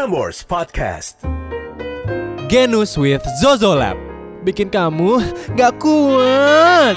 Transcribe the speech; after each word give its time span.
Prambors 0.00 0.40
Podcast. 0.48 1.20
Genus 2.48 2.96
with 2.96 3.20
Zozolab 3.44 4.00
Bikin 4.48 4.72
kamu 4.72 5.20
gak 5.60 5.76
kuat 5.76 6.96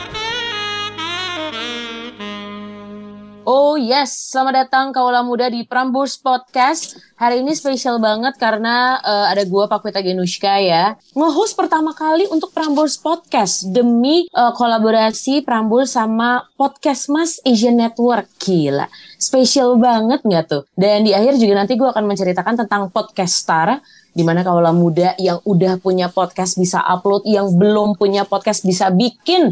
Oh 3.44 3.76
yes, 3.76 4.32
selamat 4.32 4.56
datang 4.56 4.96
kaula 4.96 5.20
muda 5.20 5.52
di 5.52 5.68
Prambors 5.68 6.16
Podcast. 6.16 6.96
Hari 7.20 7.44
ini 7.44 7.52
spesial 7.52 8.00
banget 8.00 8.40
karena 8.40 9.04
uh, 9.04 9.28
ada 9.28 9.44
gua 9.44 9.68
Pakwita 9.68 10.00
Genushka 10.00 10.64
ya. 10.64 10.96
Nge-host 11.12 11.60
pertama 11.60 11.92
kali 11.92 12.24
untuk 12.32 12.56
Prambors 12.56 12.96
Podcast 12.96 13.68
demi 13.68 14.32
uh, 14.32 14.56
kolaborasi 14.56 15.44
Prambors 15.44 15.92
sama 15.92 16.48
Podcast 16.56 17.12
Mas 17.12 17.44
Asian 17.44 17.76
Network. 17.76 18.32
Gila, 18.40 18.88
spesial 19.20 19.76
banget 19.76 20.24
nggak 20.24 20.46
tuh? 20.48 20.64
Dan 20.80 21.04
di 21.04 21.12
akhir 21.12 21.36
juga 21.36 21.60
nanti 21.60 21.76
gua 21.76 21.92
akan 21.92 22.16
menceritakan 22.16 22.64
tentang 22.64 22.96
podcast 22.96 23.44
star 23.44 23.84
di 24.16 24.24
mana 24.24 24.40
kaula 24.40 24.72
muda 24.72 25.20
yang 25.20 25.44
udah 25.44 25.84
punya 25.84 26.08
podcast 26.08 26.56
bisa 26.56 26.80
upload, 26.80 27.28
yang 27.28 27.52
belum 27.52 28.00
punya 28.00 28.24
podcast 28.24 28.64
bisa 28.64 28.88
bikin 28.88 29.52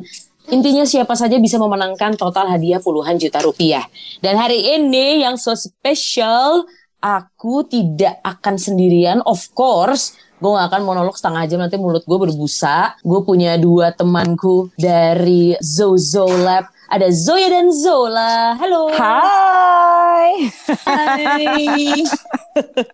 Intinya 0.49 0.81
siapa 0.87 1.13
saja 1.13 1.37
bisa 1.37 1.61
memenangkan 1.61 2.17
total 2.17 2.49
hadiah 2.49 2.81
puluhan 2.81 3.21
juta 3.21 3.37
rupiah. 3.45 3.85
Dan 4.23 4.41
hari 4.41 4.73
ini 4.79 5.21
yang 5.21 5.37
so 5.37 5.53
special, 5.53 6.65
aku 6.97 7.61
tidak 7.69 8.17
akan 8.25 8.57
sendirian, 8.57 9.21
of 9.29 9.41
course. 9.53 10.17
Gue 10.41 10.57
gak 10.57 10.73
akan 10.73 10.81
monolog 10.81 11.13
setengah 11.13 11.45
jam, 11.45 11.61
nanti 11.61 11.77
mulut 11.77 12.01
gue 12.01 12.17
berbusa. 12.17 12.97
Gue 13.05 13.21
punya 13.21 13.61
dua 13.61 13.93
temanku 13.93 14.73
dari 14.73 15.53
Zozo 15.61 16.25
Lab. 16.25 16.65
Ada 16.89 17.13
Zoya 17.13 17.47
dan 17.53 17.69
Zola. 17.69 18.57
Halo. 18.57 18.89
Hai. 18.97 20.00
Hai. 20.21 20.37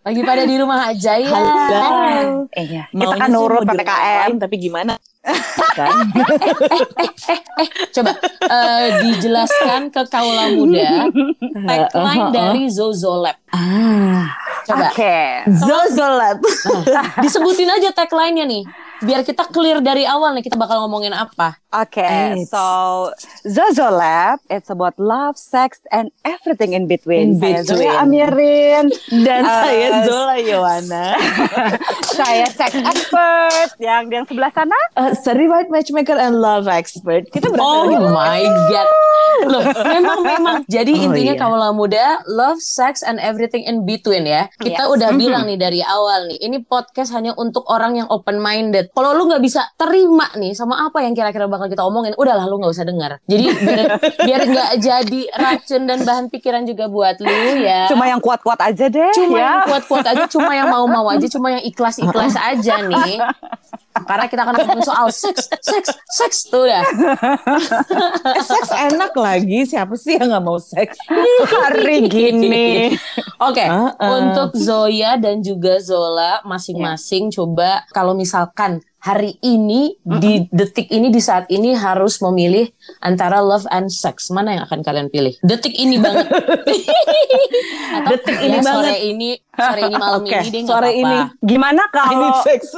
Lagi 0.08 0.22
pada 0.24 0.44
di 0.48 0.56
rumah 0.56 0.88
aja 0.88 1.20
ya. 1.20 1.28
Halo. 1.28 2.48
Eh, 2.56 2.66
ya. 2.72 2.84
Kita 2.88 3.16
kan 3.20 3.30
nurut 3.36 3.68
PPKM. 3.68 4.40
tapi 4.40 4.56
gimana? 4.56 4.96
Kan? 5.76 6.08
Coba 7.96 8.16
uh, 8.48 8.86
dijelaskan 9.04 9.92
ke 9.92 10.08
kaula 10.08 10.56
muda 10.56 11.12
tagline 11.68 12.32
dari 12.32 12.64
Zozo 12.72 13.20
Lab. 13.20 13.36
ah. 13.52 14.32
Coba. 14.64 14.88
Oke. 14.92 15.48
Zozolab. 15.52 16.40
Disebutin 17.24 17.72
aja 17.72 17.92
tagline-nya 17.92 18.44
nih. 18.48 18.64
Biar 19.00 19.22
kita 19.22 19.46
clear 19.48 19.78
dari 19.78 20.04
awal 20.04 20.34
nih 20.34 20.44
kita 20.44 20.56
bakal 20.56 20.82
ngomongin 20.82 21.12
apa. 21.12 21.62
Oke, 21.70 22.02
It's- 22.02 22.50
so 22.50 23.12
Zozolab, 23.44 24.40
it's 24.48 24.68
about 24.68 24.98
love, 24.98 25.36
sex, 25.36 25.84
and 25.88 26.10
everything 26.24 26.72
in 26.72 26.86
between. 26.86 27.36
In 27.36 27.40
Saya 27.40 27.62
between. 27.62 27.78
Zoya 27.84 27.92
Amirin. 28.02 28.86
Dan 29.12 29.42
Uh, 29.44 29.52
saya 29.62 29.88
Zola 30.04 30.36
Yowana. 30.38 31.06
saya 32.18 32.48
sex 32.48 32.72
expert. 32.74 33.76
Yang 33.78 34.04
yang 34.10 34.26
sebelah 34.26 34.52
sana? 34.52 34.78
Uh, 34.94 35.12
certified 35.14 35.68
matchmaker 35.68 36.16
and 36.16 36.40
love 36.40 36.66
expert. 36.66 37.28
Kita 37.30 37.52
Oh 37.54 37.86
lagi 37.86 37.98
my 38.08 38.42
god. 38.68 38.88
Loh, 39.46 39.62
memang 39.70 40.20
memang. 40.24 40.56
Jadi 40.66 40.98
Oh, 40.98 41.06
intinya 41.06 41.34
iya. 41.34 41.40
kaula 41.40 41.70
muda 41.70 42.26
love, 42.26 42.58
sex 42.58 43.02
and 43.02 43.20
everything 43.20 43.62
in 43.62 43.86
between 43.86 44.26
ya. 44.26 44.50
Kita 44.58 44.88
Yes. 44.88 44.94
udah 44.98 45.10
bilang 45.14 45.46
nih 45.46 45.60
dari 45.60 45.80
awal 45.80 46.26
nih, 46.26 46.42
ini 46.42 46.58
podcast 46.60 47.14
hanya 47.14 47.36
untuk 47.36 47.62
orang 47.68 47.96
yang 47.96 48.08
open 48.10 48.40
minded. 48.40 48.87
Kalau 48.94 49.12
lu 49.16 49.28
nggak 49.28 49.44
bisa 49.44 49.62
terima 49.76 50.28
nih 50.36 50.54
sama 50.54 50.88
apa 50.88 51.04
yang 51.04 51.14
kira-kira 51.16 51.50
bakal 51.50 51.68
kita 51.68 51.84
omongin, 51.84 52.14
udahlah 52.16 52.46
lu 52.46 52.60
nggak 52.62 52.74
usah 52.74 52.86
dengar. 52.88 53.18
Jadi 53.26 53.46
biar 53.52 53.88
biar 54.24 54.42
nggak 54.48 54.72
jadi 54.80 55.22
racun 55.36 55.82
dan 55.88 56.00
bahan 56.04 56.26
pikiran 56.32 56.64
juga 56.68 56.88
buat 56.92 57.18
lu 57.20 57.32
ya. 57.62 57.88
Cuma 57.92 58.08
yang 58.08 58.22
kuat-kuat 58.22 58.60
aja 58.62 58.86
deh. 58.88 59.12
cuma 59.16 59.38
ya. 59.38 59.44
yang 59.44 59.62
kuat-kuat 59.66 60.06
aja, 60.06 60.24
cuma 60.30 60.52
yang 60.54 60.68
mau-mau 60.70 61.06
aja, 61.10 61.28
cuma 61.28 61.48
yang 61.54 61.64
ikhlas-ikhlas 61.64 62.36
aja 62.38 62.86
nih. 62.86 63.20
Karena 64.04 64.26
kita 64.28 64.42
akan 64.44 64.54
ngomongin 64.56 64.86
soal 64.86 65.08
seks, 65.10 65.50
seks, 65.58 65.90
seks 66.08 66.38
tuh 66.48 66.68
ya. 66.68 66.84
Eh, 68.28 68.44
seks 68.44 68.70
enak 68.70 69.14
lagi. 69.14 69.64
Siapa 69.64 69.96
sih 69.96 70.20
yang 70.20 70.30
gak 70.30 70.44
mau 70.44 70.60
seks? 70.60 70.98
Hari 71.48 72.06
gini. 72.14 72.94
Oke, 73.40 73.66
Uh-uh. 73.66 74.10
untuk 74.18 74.54
Zoya 74.54 75.16
dan 75.16 75.42
juga 75.42 75.80
Zola 75.80 76.42
masing-masing 76.44 77.30
coba 77.30 77.86
kalau 77.90 78.14
misalkan 78.14 78.82
hari 78.98 79.40
ini 79.40 79.96
di 80.04 80.50
detik 80.50 80.90
ini 80.90 81.08
di 81.08 81.22
saat 81.22 81.48
ini 81.48 81.72
harus 81.72 82.20
memilih 82.20 82.68
antara 83.00 83.40
love 83.40 83.64
and 83.72 83.88
sex 83.88 84.28
mana 84.28 84.58
yang 84.58 84.64
akan 84.68 84.84
kalian 84.84 85.08
pilih 85.08 85.32
detik 85.46 85.72
ini 85.72 85.96
banget 85.96 86.28
Atau 87.88 88.10
Detik 88.12 88.36
ya, 88.36 88.46
ini 88.48 88.58
sore 88.60 88.84
banget. 88.84 89.00
ini 89.06 89.30
sore 89.58 89.82
ini 89.82 89.96
malam 89.98 90.22
Oke, 90.22 90.38
ini 90.38 90.50
deh 90.54 90.62
nggak 90.64 90.70
sore 90.70 90.90
apa-apa. 90.94 91.02
ini. 91.02 91.18
Gimana 91.42 91.82
kalau 91.90 92.30
sex. 92.46 92.62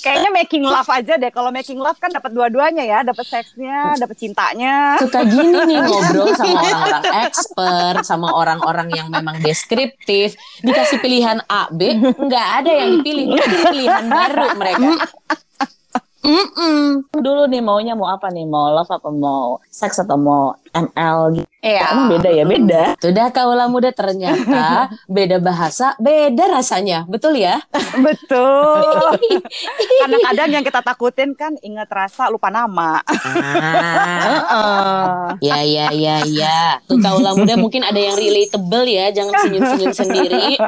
kayaknya 0.00 0.30
making 0.30 0.62
love 0.64 0.88
aja 0.88 1.14
deh. 1.18 1.30
Kalau 1.34 1.50
making 1.50 1.78
love 1.82 1.98
kan 1.98 2.10
dapat 2.14 2.30
dua-duanya 2.30 2.84
ya, 2.86 2.98
dapat 3.02 3.26
seksnya, 3.26 3.98
dapat 3.98 4.16
cintanya. 4.16 4.96
suka 5.02 5.26
gini 5.26 5.58
nih 5.66 5.78
ngobrol 5.88 6.30
sama 6.34 6.58
orang-orang 6.62 7.04
expert, 7.26 7.96
sama 8.06 8.28
orang-orang 8.32 8.88
yang 8.94 9.08
memang 9.10 9.42
deskriptif, 9.42 10.38
dikasih 10.62 10.98
pilihan 11.02 11.42
A, 11.50 11.68
B, 11.70 11.98
nggak 11.98 12.46
ada 12.62 12.70
yang 12.72 13.00
dipilih, 13.00 13.34
pilihan 13.70 14.04
baru 14.06 14.46
mereka. 14.56 14.90
Mm-mm. 16.24 17.04
Dulu 17.12 17.44
nih 17.52 17.60
maunya 17.60 17.92
mau 17.92 18.08
apa 18.08 18.32
nih? 18.32 18.48
Mau 18.48 18.72
love 18.72 18.88
apa 18.88 19.12
mau 19.12 19.60
seks 19.68 20.00
atau 20.00 20.16
mau 20.16 20.56
ML 20.72 21.36
gitu? 21.36 21.48
Iya. 21.64 21.96
Emang 21.96 22.08
beda 22.16 22.28
ya? 22.28 22.44
Beda. 22.44 22.84
Sudah 23.00 23.26
kaula 23.32 23.68
muda 23.68 23.88
ternyata 23.92 24.88
beda 25.16 25.40
bahasa, 25.40 25.96
beda 25.96 26.48
rasanya, 26.48 27.08
betul 27.08 27.36
ya? 27.36 27.60
Betul. 28.00 29.16
Karena 30.04 30.18
kadang 30.32 30.48
yang 30.52 30.64
kita 30.64 30.80
takutin 30.84 31.32
kan 31.32 31.56
ingat 31.64 31.88
rasa 31.88 32.28
lupa 32.28 32.52
nama. 32.52 33.00
Ah, 34.44 35.36
ya 35.40 35.60
ya 35.64 35.88
ya 35.92 36.16
ya. 36.28 36.80
Tuh 36.84 37.00
kaula 37.00 37.32
muda 37.32 37.56
mungkin 37.56 37.80
ada 37.80 37.96
yang 37.96 38.16
relatable 38.16 38.84
ya, 38.84 39.08
jangan 39.12 39.32
senyum-senyum 39.48 39.92
sendiri. 39.96 40.60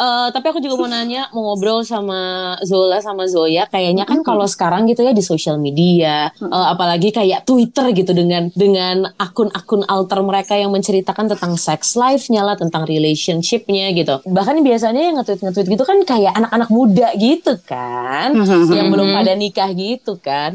Eh, 0.00 0.28
tapi 0.32 0.46
aku 0.48 0.64
juga 0.64 0.80
mau 0.80 0.88
nanya, 0.88 1.28
mau 1.36 1.52
ngobrol 1.52 1.84
sama 1.84 2.56
Zola 2.64 3.04
sama 3.04 3.28
Zoya. 3.28 3.68
Kayaknya 3.68 4.08
kan 4.08 4.24
kalau 4.24 4.48
sekarang 4.48 4.79
gitu 4.86 5.02
ya 5.02 5.12
di 5.12 5.24
sosial 5.24 5.56
media, 5.58 6.30
eh, 6.30 6.66
apalagi 6.70 7.10
kayak 7.10 7.44
Twitter 7.44 7.90
gitu 7.92 8.12
dengan 8.14 8.48
dengan 8.54 9.08
akun-akun 9.18 9.84
alter 9.88 10.20
mereka 10.22 10.54
yang 10.54 10.70
menceritakan 10.70 11.32
tentang 11.34 11.56
sex 11.56 11.96
life-nya 11.96 12.44
lah, 12.44 12.56
tentang 12.56 12.86
relationship-nya 12.86 13.92
gitu. 13.92 14.22
Bahkan 14.24 14.62
biasanya 14.62 15.02
yang 15.10 15.16
nge-tweet 15.20 15.40
nge-tweet 15.44 15.68
gitu 15.74 15.84
kan 15.84 15.98
kayak 16.04 16.32
anak-anak 16.36 16.68
muda 16.70 17.08
gitu 17.18 17.58
kan, 17.66 18.36
yang 18.70 18.88
belum 18.88 19.12
pada 19.12 19.32
nikah 19.34 19.70
gitu 19.74 20.16
kan. 20.20 20.54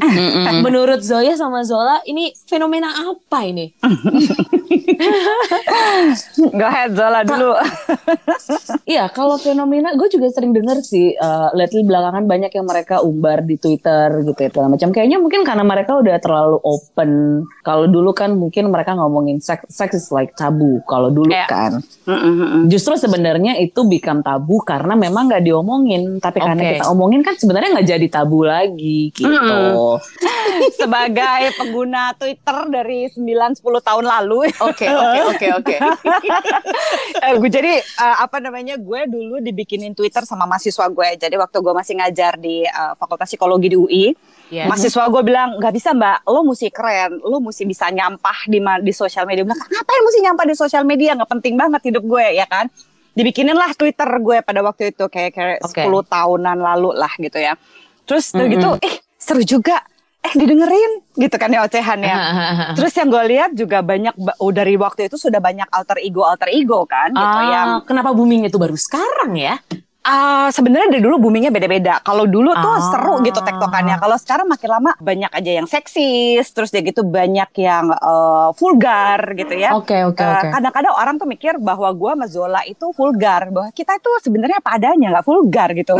Menurut 0.62 1.02
Zoya 1.02 1.36
sama 1.36 1.62
Zola, 1.62 2.00
ini 2.06 2.32
fenomena 2.46 2.88
apa 2.90 3.44
ini? 3.44 3.70
Go 6.58 6.66
ahead 6.66 6.92
Zola 6.94 7.22
dulu. 7.22 7.52
Iya, 8.86 9.10
kalau 9.10 9.34
fenomena 9.34 9.98
gue 9.98 10.06
juga 10.06 10.30
sering 10.30 10.54
denger 10.54 10.78
sih 10.78 11.10
uh, 11.18 11.50
lately 11.58 11.82
belakangan 11.82 12.22
banyak 12.22 12.54
yang 12.54 12.66
mereka 12.66 13.02
umbar 13.02 13.42
di 13.42 13.58
Twitter 13.58 14.22
gitu 14.22 14.38
ya 14.38 14.50
macam. 14.70 14.94
Kayaknya 14.94 15.18
mungkin 15.18 15.42
karena 15.42 15.66
mereka 15.66 15.98
udah 15.98 16.16
terlalu 16.22 16.62
open. 16.62 17.10
Kalau 17.66 17.90
dulu 17.90 18.14
kan 18.14 18.38
mungkin 18.38 18.70
mereka 18.70 18.94
ngomongin 18.94 19.42
seks, 19.42 19.66
sex 19.66 19.90
is 19.98 20.08
like 20.14 20.38
tabu. 20.38 20.78
Kalau 20.86 21.10
dulu 21.10 21.34
Iya. 21.34 21.50
kan. 21.50 21.72
Justru 22.70 22.94
sebenarnya 22.94 23.58
itu 23.58 23.82
become 23.90 24.22
tabu 24.22 24.62
karena 24.62 24.94
memang 24.94 25.26
nggak 25.34 25.42
diomongin. 25.42 26.22
Tapi 26.22 26.38
karena 26.38 26.62
Oke. 26.62 26.70
kita 26.78 26.86
omongin 26.86 27.20
kan 27.26 27.34
sebenarnya 27.34 27.68
nggak 27.74 27.88
jadi 27.90 28.06
tabu 28.06 28.46
lagi 28.46 29.10
gitu. 29.10 29.98
Sebagai 30.78 31.52
pengguna 31.58 32.14
Twitter 32.14 32.56
dari 32.70 33.10
9-10 33.10 33.58
tahun 33.82 34.04
lalu. 34.06 34.46
Oke, 34.60 34.86
oke, 34.88 35.20
oke, 35.32 35.46
oke. 35.62 35.76
Eh, 37.16 37.32
gue 37.40 37.50
jadi 37.50 37.80
eh, 37.80 38.16
apa 38.22 38.38
namanya 38.38 38.76
gue 38.78 39.00
dulu 39.08 39.40
dibikinin 39.40 39.96
Twitter 39.96 40.22
sama 40.22 40.44
mahasiswa 40.46 40.86
gue. 40.86 41.08
Jadi 41.18 41.34
waktu 41.34 41.58
gue 41.58 41.74
masih 41.74 41.94
ngajar 41.98 42.38
di 42.38 42.62
eh, 42.62 42.92
Fakultas 42.96 43.28
Psikologi 43.28 43.72
di 43.72 43.78
UI, 43.78 44.04
Ya. 44.46 44.70
mahasiswa 44.70 45.10
gue 45.10 45.22
bilang 45.26 45.58
nggak 45.58 45.74
bisa 45.74 45.90
mbak, 45.90 46.22
lo 46.22 46.46
mesti 46.46 46.70
keren, 46.70 47.18
lo 47.18 47.42
mesti 47.42 47.66
bisa 47.66 47.90
nyampah 47.90 48.46
di 48.46 48.62
di 48.62 48.92
sosial 48.94 49.26
media. 49.26 49.42
Bilang 49.42 49.58
ngapain 49.58 50.02
mesti 50.06 50.20
nyampah 50.22 50.44
di 50.46 50.54
sosial 50.54 50.84
media? 50.86 51.18
Nggak 51.18 51.30
penting 51.34 51.54
banget 51.58 51.82
hidup 51.90 52.06
gue 52.06 52.26
ya 52.30 52.46
kan? 52.46 52.70
Dibikinin 53.16 53.58
lah 53.58 53.74
Twitter 53.74 54.06
gue 54.06 54.44
pada 54.46 54.60
waktu 54.62 54.94
itu 54.94 55.04
kayak 55.10 55.30
kayak 55.34 55.58
Oke. 55.66 55.82
10 55.82 55.88
tahunan 56.06 56.56
lalu 56.62 56.94
lah 56.94 57.10
gitu 57.18 57.42
ya. 57.42 57.58
Terus 58.06 58.30
udah 58.38 58.46
gitu, 58.46 58.68
eh 58.86 59.02
seru 59.18 59.42
juga. 59.42 59.82
Eh 60.26 60.32
didengerin 60.34 60.92
gitu 61.14 61.36
kan 61.36 61.48
ya 61.48 61.62
ocehan 61.62 62.02
ya. 62.02 62.16
Terus 62.74 62.92
yang 62.92 63.08
gue 63.08 63.24
lihat 63.26 63.50
juga 63.52 63.78
banyak 63.80 64.14
ba- 64.16 64.34
oh, 64.36 64.50
dari 64.50 64.74
waktu 64.74 65.06
itu 65.06 65.16
sudah 65.16 65.38
banyak 65.38 65.70
alter 65.70 65.98
ego 65.98 66.26
alter 66.26 66.50
ego 66.50 66.82
kan 66.84 67.14
gitu 67.14 67.38
Ah, 67.38 67.46
yang 67.46 67.68
kenapa 67.82 68.10
booming 68.10 68.42
itu 68.42 68.58
baru 68.58 68.74
sekarang 68.74 69.38
ya? 69.38 69.62
Ah, 70.06 70.46
sebenarnya 70.48 70.86
dari 70.88 71.02
dulu 71.02 71.18
boomingnya 71.20 71.50
beda-beda. 71.50 71.98
Kalau 71.98 72.24
dulu 72.24 72.54
tuh 72.54 72.72
Ah. 72.72 72.82
seru 72.86 73.14
gitu 73.20 73.42
tektokannya. 73.42 73.98
Kalau 73.98 74.14
sekarang 74.14 74.46
makin 74.46 74.70
lama 74.70 74.94
banyak 74.96 75.26
aja 75.28 75.50
yang 75.52 75.66
seksis, 75.66 76.46
terus 76.48 76.70
dia 76.70 76.78
gitu 76.80 77.02
banyak 77.02 77.50
yang 77.58 77.90
eh, 77.90 78.48
vulgar 78.54 79.34
gitu 79.34 79.50
ya. 79.52 79.74
Oke 79.74 80.06
oke 80.06 80.16
Eh, 80.16 80.30
oke. 80.30 80.48
Kadang-kadang 80.54 80.94
orang 80.94 81.14
tuh 81.16 81.26
mikir 81.26 81.58
bahwa 81.58 81.90
gua 81.90 82.14
sama 82.14 82.26
Zola 82.26 82.62
itu 82.62 82.86
vulgar, 82.92 83.50
bahwa 83.50 83.66
kita 83.70 83.98
itu 83.98 84.10
sebenarnya 84.22 84.58
apa 84.58 84.70
adanya, 84.74 85.06
nggak 85.10 85.26
vulgar 85.26 85.74
gitu. 85.74 85.98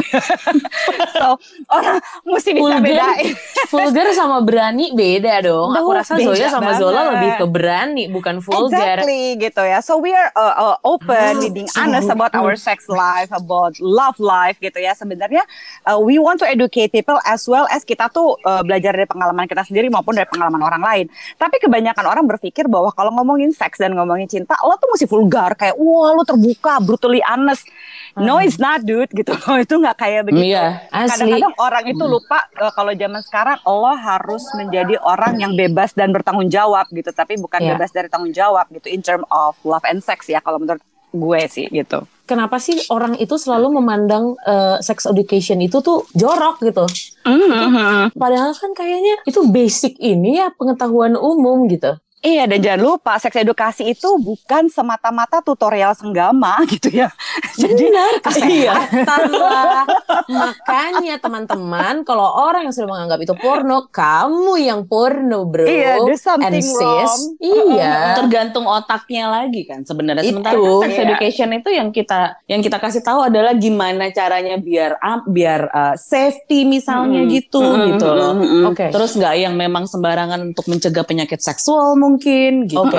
so 1.17 1.35
orang 1.69 1.99
mesti 2.25 2.51
bisa 2.53 2.63
Vulgar, 2.63 2.83
bedain. 2.83 3.35
vulgar 3.69 4.07
sama 4.13 4.39
berani 4.41 4.93
beda 4.93 5.43
dong. 5.43 5.75
Aku 5.75 5.83
Duh, 5.85 5.99
rasa 5.99 6.13
beda 6.15 6.27
Zoya 6.27 6.47
sama 6.49 6.71
Zola 6.75 6.95
banget. 7.01 7.11
lebih 7.13 7.31
ke 7.37 7.47
berani 7.49 8.05
bukan 8.07 8.39
vulgar. 8.39 9.03
Exactly 9.03 9.23
gitu 9.37 9.63
ya. 9.63 9.79
So 9.81 9.99
we 9.99 10.11
are 10.11 10.31
uh, 10.33 10.55
uh, 10.65 10.77
open, 10.85 11.41
we 11.41 11.51
being 11.51 11.71
honest 11.75 12.07
about 12.07 12.31
our 12.33 12.55
sex 12.55 12.87
life, 12.87 13.31
about 13.31 13.75
love 13.97 14.21
life 14.21 14.61
gitu 14.61 14.77
ya. 14.77 14.93
Sebenarnya 14.93 15.41
uh, 15.89 15.97
we 15.97 16.21
want 16.21 16.37
to 16.37 16.47
educate 16.47 16.93
people 16.93 17.17
as 17.25 17.49
well 17.49 17.65
as 17.73 17.81
kita 17.83 18.13
tuh 18.13 18.37
uh, 18.45 18.61
belajar 18.61 18.93
dari 18.93 19.09
pengalaman 19.09 19.49
kita 19.49 19.65
sendiri 19.65 19.89
maupun 19.89 20.13
dari 20.13 20.29
pengalaman 20.29 20.61
orang 20.61 20.83
lain. 20.85 21.07
Tapi 21.41 21.57
kebanyakan 21.57 22.05
orang 22.05 22.25
berpikir 22.29 22.69
bahwa 22.69 22.93
kalau 22.93 23.17
ngomongin 23.17 23.57
seks 23.57 23.81
dan 23.81 23.97
ngomongin 23.97 24.29
cinta, 24.29 24.53
lo 24.61 24.77
tuh 24.77 24.93
mesti 24.93 25.09
vulgar 25.09 25.57
kayak 25.57 25.81
wah 25.81 26.13
lo 26.13 26.29
terbuka, 26.29 26.77
brutally 26.85 27.25
honest. 27.25 27.65
No, 28.17 28.41
it's 28.41 28.57
not, 28.57 28.81
dude. 28.85 29.09
Gitu 29.13 29.33
loh. 29.33 29.57
Itu 29.65 29.77
nggak 29.77 29.97
kayak 29.97 30.23
begitu. 30.29 30.45
Asli. 30.89 31.13
Kadang-kadang 31.29 31.55
orang 31.57 31.85
itu 31.87 32.05
lupa 32.05 32.49
uh, 32.57 32.73
kalau 32.73 32.93
zaman 32.97 33.21
sekarang 33.21 33.59
lo 33.63 33.93
harus 33.93 34.45
menjadi 34.57 34.97
orang 34.99 35.37
yang 35.37 35.53
bebas 35.53 35.93
dan 35.93 36.11
bertanggung 36.11 36.49
jawab 36.49 36.89
gitu, 36.91 37.13
tapi 37.13 37.37
bukan 37.37 37.61
Iya. 37.61 37.77
bebas 37.77 37.91
dari 37.93 38.09
tanggung 38.09 38.33
jawab 38.33 38.67
gitu 38.73 38.89
in 38.89 39.05
term 39.05 39.23
of 39.29 39.57
love 39.63 39.85
and 39.85 40.01
sex 40.01 40.27
ya 40.27 40.41
kalau 40.41 40.57
menurut 40.57 40.81
gue 41.13 41.41
sih 41.47 41.69
gitu. 41.69 42.05
Kenapa 42.27 42.59
sih 42.59 42.75
orang 42.91 43.15
itu 43.23 43.39
selalu 43.39 43.79
memandang 43.79 44.35
eh, 44.43 44.83
sex 44.83 45.07
education 45.07 45.63
itu 45.63 45.79
tuh 45.79 46.05
jorok 46.11 46.59
gitu? 46.67 46.85
Padahal 48.15 48.51
kan 48.55 48.71
kayaknya 48.75 49.23
itu 49.25 49.41
basic 49.47 49.95
ini 50.03 50.43
ya 50.43 50.51
pengetahuan 50.55 51.15
umum 51.15 51.71
gitu. 51.71 51.95
Iya 52.27 52.51
dan 52.51 52.59
jangan 52.59 52.83
lupa 52.83 53.23
seks 53.23 53.39
edukasi 53.39 53.95
itu 53.95 54.19
bukan 54.19 54.67
semata-mata 54.67 55.39
tutorial 55.39 55.95
senggama 55.95 56.59
gitu 56.75 56.91
ya. 56.91 57.09
Jadi 57.55 57.87
Kesehatan 58.27 59.23
lah. 59.31 59.87
Makanya 60.27 61.23
teman-teman, 61.23 62.03
kalau 62.03 62.27
orang 62.27 62.67
yang 62.67 62.75
sudah 62.75 62.91
menganggap 62.91 63.23
itu 63.23 63.35
porno, 63.39 63.87
kamu 63.89 64.59
yang 64.59 64.81
porno 64.83 65.47
bro. 65.47 65.63
Iya, 65.63 66.03
there's 66.03 66.19
something 66.21 66.51
And 66.51 66.59
sis. 66.59 66.75
wrong. 66.75 67.23
Iya. 67.39 68.17
tergantung 68.17 68.65
otaknya 68.67 69.29
lagi 69.29 69.69
kan 69.69 69.85
sebenarnya 69.85 70.25
Itu. 70.25 70.31
sementara 70.35 70.57
kan 70.57 70.81
sex 70.83 70.93
Iya. 70.97 71.05
education 71.07 71.49
itu 71.53 71.69
yang 71.71 71.89
kita 71.93 72.21
yang 72.49 72.61
kita 72.61 72.79
kasih 72.81 73.05
tahu 73.05 73.21
adalah 73.23 73.53
gimana 73.55 74.09
caranya 74.11 74.57
biar 74.57 74.97
biar 75.29 75.61
uh, 75.69 75.95
safety 75.95 76.65
misalnya 76.65 77.23
Mm-mm. 77.23 77.35
gitu 77.37 77.61
Mm-mm, 77.61 77.87
gitu 77.93 78.09
loh 78.09 78.33
mm-mm. 78.35 78.65
Oke. 78.73 78.89
terus 78.89 79.13
nggak 79.15 79.35
yang 79.37 79.55
memang 79.55 79.85
sembarangan 79.85 80.41
untuk 80.43 80.65
mencegah 80.67 81.05
penyakit 81.05 81.39
seksual 81.39 81.95
mungkin 81.95 82.16
gitu 82.21 82.83
Oke. 82.83 82.97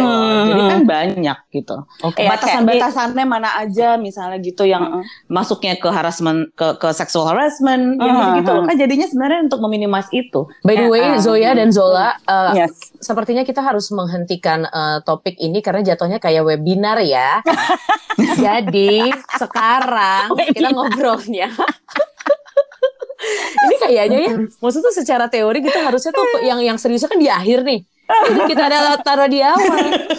jadi 0.48 0.62
kan 0.69 0.81
banyak 0.86 1.38
gitu 1.54 1.75
Oke. 2.04 2.22
Iya, 2.24 2.36
batasan-batasannya 2.36 3.25
mana 3.25 3.50
aja 3.58 3.96
misalnya 3.98 4.38
gitu 4.42 4.64
yang 4.64 5.02
Mm-mm. 5.02 5.04
masuknya 5.31 5.75
ke 5.78 5.90
harassment 5.90 6.52
ke 6.54 6.78
ke 6.78 6.90
sexual 6.94 7.25
harassment 7.30 7.98
yang 7.98 8.16
Mm-mm. 8.16 8.38
gitu 8.42 8.52
gitu 8.54 8.62
kan 8.68 8.75
jadinya 8.78 9.08
sebenarnya 9.10 9.40
untuk 9.50 9.60
meminimize 9.64 10.10
itu 10.14 10.46
By 10.64 10.75
the 10.75 10.88
way, 10.92 11.04
Zoya 11.19 11.56
dan 11.56 11.72
Zola, 11.72 12.16
eh, 12.24 12.66
Yes. 12.66 12.92
sepertinya 13.00 13.44
kita 13.44 13.64
harus 13.64 13.88
menghentikan 13.92 14.68
eh, 14.68 15.00
topik 15.04 15.40
ini 15.40 15.60
karena 15.64 15.84
jatuhnya 15.84 16.19
kayak 16.19 16.44
webinar 16.44 17.00
ya. 17.04 17.40
Jadi 18.46 19.08
sekarang 19.38 20.34
kita 20.52 20.74
ngobrolnya. 20.74 21.48
ini 23.68 23.75
kayaknya 23.81 24.19
ya, 24.30 24.34
maksudnya 24.62 24.94
secara 24.94 25.25
teori 25.28 25.60
kita 25.66 25.81
harusnya 25.81 26.14
tuh 26.14 26.25
yang 26.46 26.60
yang 26.62 26.78
seriusnya 26.78 27.10
kan 27.10 27.19
di 27.19 27.30
akhir 27.30 27.66
nih. 27.66 27.81
Jadi 28.07 28.42
kita 28.48 28.63
ada 28.71 28.95
taruh 29.04 29.27
di 29.27 29.44
awal. 29.44 29.77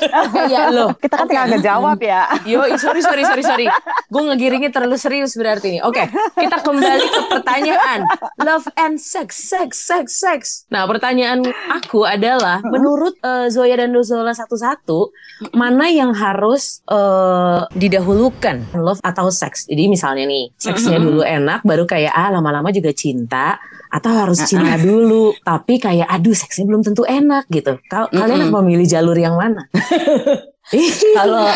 ya 0.53 0.69
loh. 0.69 0.93
Kita 1.01 1.25
kan 1.25 1.27
tinggal 1.27 1.47
ngejawab 1.57 1.99
ya. 2.05 2.29
Yo, 2.45 2.61
sorry, 2.77 3.01
sorry, 3.01 3.25
sorry, 3.25 3.43
sorry. 3.45 3.67
Gue 4.13 4.23
ngegiringnya 4.29 4.69
terlalu 4.69 5.01
serius 5.01 5.33
berarti 5.35 5.79
nih. 5.79 5.83
Oke, 5.85 6.05
kita 6.37 6.61
kembali 6.61 7.07
ke 7.09 7.21
pertanyaan. 7.33 8.05
Love 8.45 8.69
and 8.77 9.01
sex, 9.01 9.41
sex, 9.41 9.81
sex, 9.81 10.05
sex. 10.21 10.41
Nah, 10.69 10.85
pertanyaan 10.85 11.41
aku 11.73 12.05
adalah, 12.05 12.61
menurut 12.61 13.17
eh, 13.25 13.49
Zoya 13.49 13.81
dan 13.81 13.97
Zola 14.05 14.37
satu-satu, 14.37 15.13
mana 15.57 15.89
yang 15.89 16.13
harus 16.13 16.85
eh, 16.89 17.61
didahulukan, 17.73 18.77
love 18.77 19.01
atau 19.01 19.33
seks? 19.33 19.65
Jadi 19.65 19.89
misalnya 19.89 20.29
nih, 20.29 20.53
seksnya 20.61 21.01
dulu 21.01 21.25
enak, 21.25 21.65
baru 21.65 21.89
kayak 21.89 22.13
ah 22.13 22.29
lama-lama 22.29 22.69
juga 22.69 22.93
cinta, 22.93 23.57
atau 23.89 24.11
harus 24.11 24.39
cinta 24.43 24.77
dulu, 24.77 25.33
tapi 25.41 25.77
kayak 25.77 26.07
aduh 26.07 26.33
seksnya 26.33 26.65
belum 26.65 26.83
tentu 26.83 27.03
enak 27.03 27.49
gitu. 27.49 27.77
Kal- 27.87 28.09
Kalian 28.09 28.47
mau 28.47 28.61
memilih 28.61 28.87
jalur 28.87 29.15
yang 29.15 29.35
mana? 29.35 29.65
kalau 31.15 31.49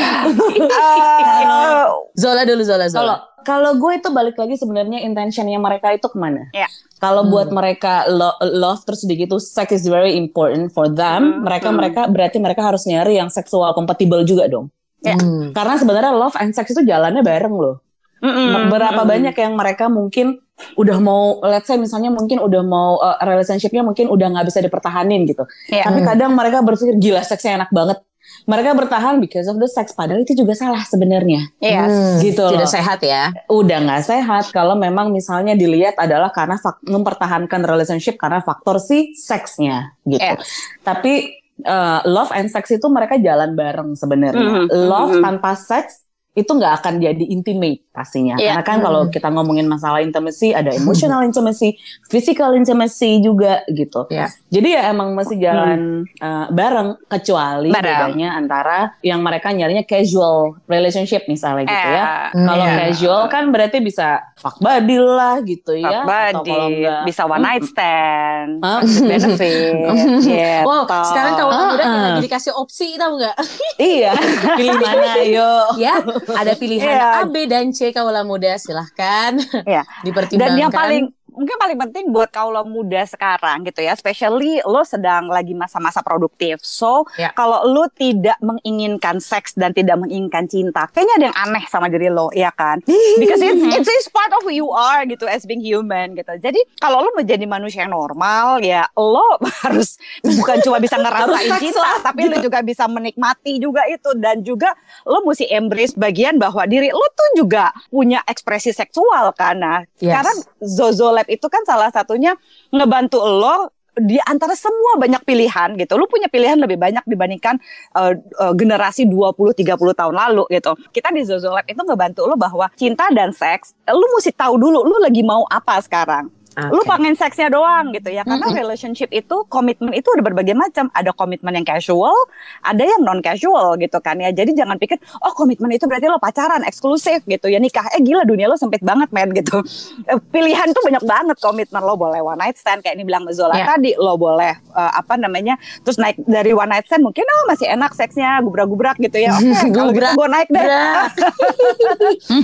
Eh, 0.73 1.85
Zola 2.15 2.43
dulu, 2.43 2.63
Zola, 2.63 2.87
Zola. 2.87 2.97
Kalau 2.97 3.17
kalau 3.43 3.71
gue 3.75 3.93
itu 3.97 4.09
balik 4.09 4.37
lagi 4.37 4.55
sebenarnya 4.55 5.03
intentionnya 5.03 5.59
mereka 5.59 5.91
itu 5.91 6.07
ke 6.07 6.15
mana? 6.15 6.47
Iya. 6.51 6.69
Kalau 6.97 7.27
buat 7.27 7.51
Hmm. 7.51 7.59
mereka 7.59 8.07
lo- 8.07 8.39
love 8.41 8.81
terus 8.83 9.03
begitu 9.03 9.37
sex 9.37 9.75
is 9.75 9.85
very 9.85 10.15
important 10.15 10.71
for 10.71 10.87
them, 10.87 11.21
Hmm, 11.35 11.43
mereka 11.43 11.69
hmm. 11.69 11.77
mereka 11.77 12.01
berarti 12.07 12.39
mereka 12.39 12.63
harus 12.63 12.87
nyari 12.87 13.19
yang 13.19 13.29
seksual 13.29 13.75
compatible 13.75 14.23
juga 14.23 14.47
dong. 14.47 14.71
Ya. 15.01 15.19
Hmm. 15.19 15.51
Karena 15.51 15.75
sebenarnya 15.75 16.15
love 16.15 16.39
and 16.39 16.55
sex 16.55 16.71
itu 16.71 16.81
jalannya 16.81 17.21
bareng 17.21 17.53
loh. 17.53 17.83
mm-mm. 18.23 18.71
Berapa 18.71 19.03
Mm-mm. 19.03 19.11
banyak 19.11 19.35
yang 19.35 19.53
mereka 19.53 19.91
mungkin 19.91 20.39
udah 20.75 20.99
mau 20.99 21.43
let's 21.43 21.67
say 21.67 21.77
misalnya 21.77 22.09
mungkin 22.09 22.39
udah 22.39 22.63
mau 22.63 22.97
uh, 22.97 23.19
relationshipnya 23.21 23.83
mungkin 23.83 24.07
udah 24.07 24.27
nggak 24.31 24.47
bisa 24.47 24.61
dipertahanin 24.61 25.27
gitu. 25.27 25.43
Iya. 25.69 25.85
Tapi 25.85 26.01
Hmm. 26.01 26.09
kadang 26.09 26.31
mereka 26.33 26.61
berpikir 26.61 26.97
gila 26.97 27.23
seksnya 27.23 27.59
enak 27.59 27.71
banget. 27.71 27.99
Mereka 28.43 28.75
bertahan 28.75 29.19
because 29.19 29.47
of 29.47 29.59
the 29.59 29.67
sex 29.67 29.91
padahal 29.93 30.23
itu 30.23 30.35
juga 30.35 30.55
salah 30.55 30.83
sebenarnya. 30.83 31.51
Yes. 31.59 31.91
Hmm, 31.91 32.17
Gitu 32.19 32.43
Tidak 32.43 32.71
sehat 32.71 33.03
ya. 33.03 33.35
udah 33.47 33.79
nggak 33.83 34.03
sehat 34.03 34.45
kalau 34.51 34.75
memang 34.75 35.11
misalnya 35.11 35.53
dilihat 35.53 35.99
adalah 35.99 36.31
karena 36.31 36.55
fak- 36.57 36.83
mempertahankan 36.83 37.61
relationship 37.63 38.15
karena 38.15 38.39
faktor 38.41 38.79
si 38.79 39.15
seksnya 39.15 39.95
gitu. 40.05 40.23
Yes. 40.23 40.47
Tapi 40.81 41.35
uh, 41.63 42.03
love 42.05 42.31
and 42.31 42.47
sex 42.47 42.71
itu 42.71 42.87
mereka 42.87 43.19
jalan 43.19 43.55
bareng 43.55 43.95
sebenarnya. 43.95 44.67
Mhm, 44.67 44.71
Love 44.71 45.15
mhm. 45.19 45.23
tanpa 45.23 45.51
seks 45.55 46.07
itu 46.33 46.49
nggak 46.49 46.81
akan 46.81 46.97
jadi 46.97 47.25
intimate 47.29 47.85
pastinya. 47.93 48.41
Iya. 48.41 48.57
Karena 48.57 48.65
kan 48.65 48.79
kalau 48.81 49.01
kita 49.07 49.29
ngomongin 49.29 49.69
masalah 49.69 50.01
intimacy 50.01 50.51
ada 50.51 50.73
emotional 50.81 51.21
intimacy, 51.21 51.77
physical 52.09 52.57
intimacy 52.57 53.21
juga 53.21 53.61
gitu. 53.69 54.09
Iya. 54.09 54.33
Jadi 54.49 54.69
ya 54.73 54.89
emang 54.89 55.13
masih 55.13 55.37
jalan 55.37 56.09
uh, 56.19 56.49
bareng 56.49 56.97
kecuali 57.07 57.69
Bareng. 57.69 58.17
bedanya 58.17 58.29
antara 58.35 58.79
yang 59.01 59.21
mereka 59.21 59.53
nyarinya 59.53 59.85
casual 59.85 60.57
relationship 60.65 61.25
misalnya 61.25 61.69
gitu 61.69 61.89
ya. 61.91 62.05
Eh, 62.33 62.41
Kalau 62.43 62.65
Iya. 62.65 62.75
casual 62.89 63.21
kan 63.29 63.45
berarti 63.49 63.79
bisa 63.79 64.25
fuck 64.35 64.57
buddy 64.59 64.97
lah 64.97 65.37
gitu 65.41 65.73
fuck 65.75 65.85
ya. 65.85 66.01
Atau 66.01 66.09
buddy, 66.09 66.49
kalau 66.49 66.67
enggak 66.67 67.01
bisa 67.05 67.23
one 67.25 67.43
night 67.43 67.65
stand, 67.65 68.51
Ah, 68.61 68.81
benefit, 68.81 69.73
gitu. 69.77 70.65
Wow, 70.69 70.89
sekarang 70.89 71.33
kawan 71.37 71.53
Ah, 71.53 71.69
muda 71.69 71.85
ah. 71.85 71.93
lagi 72.09 72.21
dikasih 72.25 72.53
opsi 72.53 72.97
tahu 72.97 73.21
nggak? 73.21 73.37
iya, 73.77 74.13
pilih 74.59 74.77
mana 74.77 75.13
yuk. 75.23 75.67
ya, 75.77 75.95
ada 76.29 76.53
pilihan 76.55 76.89
Iya. 76.89 77.19
A, 77.19 77.27
B 77.27 77.45
dan 77.45 77.71
C 77.71 77.91
kaula 77.91 78.23
muda 78.23 78.55
silahkan 78.57 79.37
Iya. 79.65 79.83
dipertimbangkan. 80.03 80.39
Dan 80.49 80.61
yang 80.61 80.71
paling 80.71 81.11
mungkin 81.33 81.57
paling 81.57 81.79
penting 81.81 82.05
buat 82.09 82.29
kaula 82.29 82.63
muda 82.63 83.03
sekarang 83.03 83.65
gitu 83.65 83.81
ya, 83.81 83.93
especially 83.93 84.61
lo 84.63 84.83
sedang 84.83 85.27
lagi 85.27 85.53
masa-masa 85.53 86.01
produktif. 86.01 86.61
So, 86.63 87.05
Ya. 87.15 87.33
kalau 87.33 87.65
lo 87.65 87.89
tidak 87.89 88.37
menginginkan 88.39 89.19
seks 89.19 89.53
dan 89.53 89.73
tidak 89.73 89.97
menginginkan 89.97 90.45
cinta, 90.45 90.89
kayaknya 90.89 91.15
ada 91.15 91.25
yang 91.29 91.39
aneh 91.41 91.65
sama 91.67 91.87
diri 91.87 92.09
lo, 92.09 92.29
ya 92.31 92.51
kan? 92.51 92.81
Because 93.21 93.41
it's, 93.41 93.65
it's, 93.65 93.91
it's 93.91 94.09
part 94.09 94.31
of 94.31 94.43
who 94.43 94.53
you 94.53 94.69
are 94.69 95.03
gitu 95.05 95.25
as 95.25 95.43
being 95.43 95.61
human 95.61 96.13
gitu. 96.13 96.33
Jadi, 96.37 96.61
kalau 96.77 97.01
lo 97.01 97.11
menjadi 97.15 97.45
manusia 97.45 97.85
yang 97.85 97.93
normal, 97.93 98.61
ya 98.61 98.87
lo 98.95 99.41
harus 99.65 99.97
bukan 100.21 100.61
cuma 100.61 100.79
bisa 100.79 100.97
ngerasain 100.97 101.53
cinta, 101.59 102.01
tapi 102.03 102.29
lo 102.29 102.37
juga 102.39 102.61
bisa 102.61 102.85
menikmati 102.87 103.57
juga 103.57 103.85
itu 103.87 104.13
dan 104.17 104.41
juga 104.41 104.73
lo 105.03 105.23
mesti 105.23 105.49
embrace 105.49 105.95
bagian 105.95 106.37
bahwa 106.37 106.65
diri 106.65 106.89
lo 106.89 107.05
tuh 107.13 107.31
juga 107.37 107.71
punya 107.89 108.21
ekspresi 108.25 108.71
seksual. 108.71 109.35
Nah, 109.53 109.85
Yes. 109.99 110.11
sekarang 110.11 110.39
Zozo 110.59 111.09
Lab 111.23 111.29
itu 111.31 111.47
kan 111.47 111.63
salah 111.63 111.95
satunya 111.95 112.35
ngebantu 112.75 113.23
lo 113.23 113.71
di 113.93 114.17
antara 114.25 114.57
semua 114.57 114.97
banyak 114.97 115.21
pilihan 115.23 115.77
gitu. 115.77 116.01
Lu 116.01 116.09
punya 116.09 116.27
pilihan 116.27 116.57
lebih 116.57 116.81
banyak 116.81 117.05
dibandingkan 117.05 117.61
uh, 117.93 118.17
uh, 118.41 118.53
generasi 118.57 119.05
20 119.05 119.53
30 119.53 119.79
tahun 119.79 120.15
lalu 120.17 120.49
gitu. 120.49 120.73
Kita 120.91 121.13
di 121.13 121.23
Zozo 121.29 121.53
Lab 121.53 121.69
itu 121.69 121.79
ngebantu 121.79 122.25
lo 122.25 122.35
bahwa 122.35 122.73
cinta 122.75 123.13
dan 123.13 123.31
seks 123.31 123.77
lu 123.93 124.07
mesti 124.17 124.33
tahu 124.33 124.57
dulu 124.57 124.83
lu 124.89 124.97
lagi 124.99 125.21
mau 125.21 125.45
apa 125.47 125.79
sekarang. 125.85 126.33
Lu 126.53 126.79
Oke. 126.79 126.89
pengen 126.89 127.15
seksnya 127.15 127.49
doang 127.49 127.91
gitu 127.91 128.09
ya. 128.09 128.23
Karena 128.23 128.45
relationship 128.51 129.09
itu 129.09 129.45
komitmen 129.47 129.93
itu 129.93 130.05
ada 130.09 130.21
berbagai 130.21 130.53
macam. 130.53 130.93
Ada 130.93 131.11
komitmen 131.11 131.53
yang 131.53 131.65
casual, 131.65 132.13
ada 132.61 132.81
yang 132.81 133.01
non 133.01 133.19
casual 133.19 133.77
gitu 133.77 133.97
kan 133.99 134.17
ya. 134.17 134.29
Jadi 134.31 134.53
jangan 134.53 134.77
pikir 134.77 134.97
oh 135.19 135.33
komitmen 135.33 135.71
itu 135.71 135.85
berarti 135.85 136.07
lo 136.07 136.17
pacaran 136.17 136.61
eksklusif 136.63 137.25
gitu 137.25 137.47
ya 137.47 137.57
nikah. 137.57 137.89
Eh 137.93 138.01
gila 138.01 138.23
dunia 138.23 138.47
lo 138.47 138.55
sempit 138.55 138.81
banget 138.81 139.09
men 139.11 139.33
gitu. 139.33 139.65
Eh, 140.05 140.19
Pilihan 140.29 140.69
tuh 140.71 140.83
banyak 140.83 141.03
banget 141.03 141.37
komitmen 141.39 141.81
lo 141.81 141.97
boleh 141.97 142.21
one 142.21 142.37
night 142.37 142.57
stand 142.57 142.81
kayak 142.81 142.95
ini 142.95 143.05
bilang 143.05 143.25
Zola 143.31 143.55
Ya. 143.55 143.69
tadi 143.73 143.95
lo 143.95 144.17
boleh 144.17 144.53
eh, 144.53 144.93
apa 144.93 145.17
namanya 145.17 145.55
terus 145.81 145.97
naik 145.97 146.21
dari 146.25 146.53
one 146.53 146.69
night 146.69 146.85
stand 146.85 147.01
mungkin 147.01 147.25
oh 147.25 147.45
masih 147.47 147.67
enak 147.67 147.93
seksnya 147.93 148.41
gubrak-gubrak 148.41 148.97
gitu 148.99 149.17
ya. 149.17 149.33
Oke 149.33 149.73
kalau 149.75 149.91
gitu 149.91 149.99
Gubrak. 149.99 150.13
gue 150.15 150.29
naik 150.29 150.49
deh. 150.49 150.65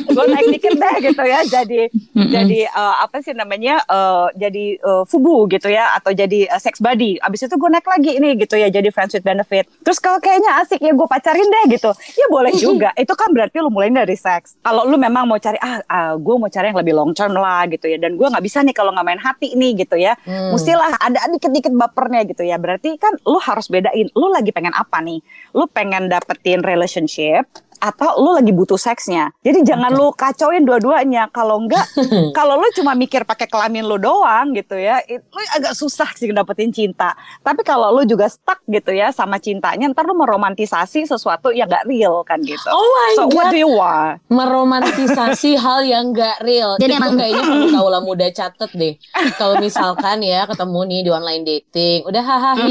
gue 0.08 0.24
naik 0.32 0.46
dikit 0.50 0.74
deh 0.74 0.94
gitu 1.02 1.22
ya 1.22 1.40
jadi 1.44 1.80
jadi 2.14 2.58
eh, 2.66 2.94
apa 3.00 3.20
sih 3.20 3.32
namanya 3.32 3.80
eh, 3.98 4.26
jadi 4.38 4.64
eh, 4.78 5.02
fubu 5.10 5.50
gitu 5.50 5.66
ya 5.66 5.98
atau 5.98 6.14
jadi 6.14 6.46
eh, 6.46 6.60
sex 6.62 6.78
buddy. 6.78 7.18
Abis 7.18 7.50
itu 7.50 7.54
gue 7.58 7.70
naik 7.70 7.86
lagi 7.86 8.10
ini 8.14 8.38
gitu 8.38 8.54
ya 8.54 8.70
jadi 8.70 8.88
friends 8.94 9.18
with 9.18 9.26
benefit. 9.26 9.66
Terus 9.82 9.98
kalau 9.98 10.22
kayaknya 10.22 10.62
asik 10.62 10.78
ya 10.78 10.94
gue 10.94 11.08
pacarin 11.10 11.46
deh 11.46 11.64
gitu. 11.74 11.90
Ya 12.14 12.26
boleh 12.30 12.52
juga. 12.54 12.90
Itu 12.94 13.18
kan 13.18 13.34
berarti 13.34 13.58
lu 13.58 13.70
mulai 13.74 13.90
dari 13.90 14.14
seks. 14.14 14.62
Kalau 14.62 14.86
lu 14.86 14.94
memang 14.94 15.26
mau 15.26 15.38
cari 15.42 15.58
ah, 15.58 16.14
gue 16.14 16.34
mau 16.38 16.46
cari 16.46 16.70
yang 16.70 16.78
lebih 16.78 16.94
long 16.94 17.12
term 17.12 17.34
lah 17.34 17.66
gitu 17.66 17.90
ya. 17.90 17.98
Dan 17.98 18.14
gue 18.14 18.26
nggak 18.30 18.44
bisa 18.44 18.62
nih 18.62 18.74
kalau 18.76 18.94
nggak 18.94 19.06
main 19.06 19.20
hati 19.20 19.58
nih 19.58 19.74
gitu 19.82 19.98
ya. 19.98 20.14
Hmm. 20.28 20.52
mestilah 20.52 20.92
ada 21.00 21.24
dikit-dikit 21.30 21.72
bapernya 21.74 22.22
gitu 22.28 22.46
ya. 22.46 22.56
Berarti 22.60 22.94
kan 23.00 23.18
lu 23.26 23.38
harus 23.42 23.66
bedain 23.66 24.08
lu 24.14 24.30
lagi 24.30 24.54
pengen 24.54 24.74
apa 24.74 25.02
nih? 25.02 25.18
Lu 25.56 25.66
pengen 25.66 26.06
dapetin 26.06 26.62
relationship 26.62 27.48
atau 27.78 28.18
lu 28.18 28.34
lagi 28.34 28.50
butuh 28.50 28.76
seksnya. 28.76 29.30
Jadi 29.42 29.62
jangan 29.64 29.94
lu 29.94 30.10
kacauin 30.12 30.62
dua-duanya. 30.62 31.30
Kalau 31.30 31.62
enggak, 31.62 31.86
kalau 32.38 32.58
lu 32.58 32.68
cuma 32.74 32.92
mikir 32.92 33.22
pakai 33.22 33.46
kelamin 33.46 33.86
lu 33.86 33.96
doang 33.96 34.52
gitu 34.54 34.74
ya, 34.74 34.98
itu 35.06 35.22
agak 35.54 35.74
susah 35.74 36.10
sih 36.14 36.30
dapetin 36.30 36.70
cinta. 36.70 37.14
Tapi 37.40 37.62
kalau 37.62 37.94
lu 37.94 38.02
juga 38.04 38.26
stuck 38.26 38.60
gitu 38.66 38.90
ya 38.90 39.10
sama 39.10 39.38
cintanya, 39.38 39.88
ntar 39.90 40.04
lu 40.04 40.14
meromantisasi 40.18 41.06
sesuatu 41.06 41.54
yang 41.54 41.70
gak 41.70 41.86
real 41.86 42.22
kan 42.26 42.42
gitu. 42.42 42.68
Oh 42.68 42.82
my 42.84 43.12
so 43.16 43.24
what 43.32 43.48
God. 43.48 43.52
do 43.54 43.58
you 43.58 43.70
want? 43.70 44.20
meromantisasi 44.28 45.56
hal 45.64 45.86
yang 45.86 46.10
gak 46.12 46.42
real. 46.42 46.76
Jadi 46.76 46.94
itu 46.94 47.00
emang- 47.00 47.18
kayaknya 47.18 47.42
perlu 47.46 47.66
kaulah 47.72 48.02
muda 48.02 48.26
catet 48.30 48.70
deh. 48.74 48.94
Kalau 49.38 49.56
misalkan 49.58 50.20
ya 50.20 50.44
ketemu 50.44 50.80
nih 50.84 51.00
di 51.06 51.10
online 51.10 51.44
dating, 51.46 51.98
udah 52.04 52.22
hahaha 52.22 52.66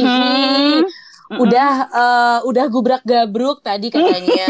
Udah 1.36 1.72
eh, 1.92 2.40
udah 2.48 2.66
gubrak 2.72 3.04
gabruk 3.04 3.60
tadi 3.60 3.92
katanya. 3.92 4.48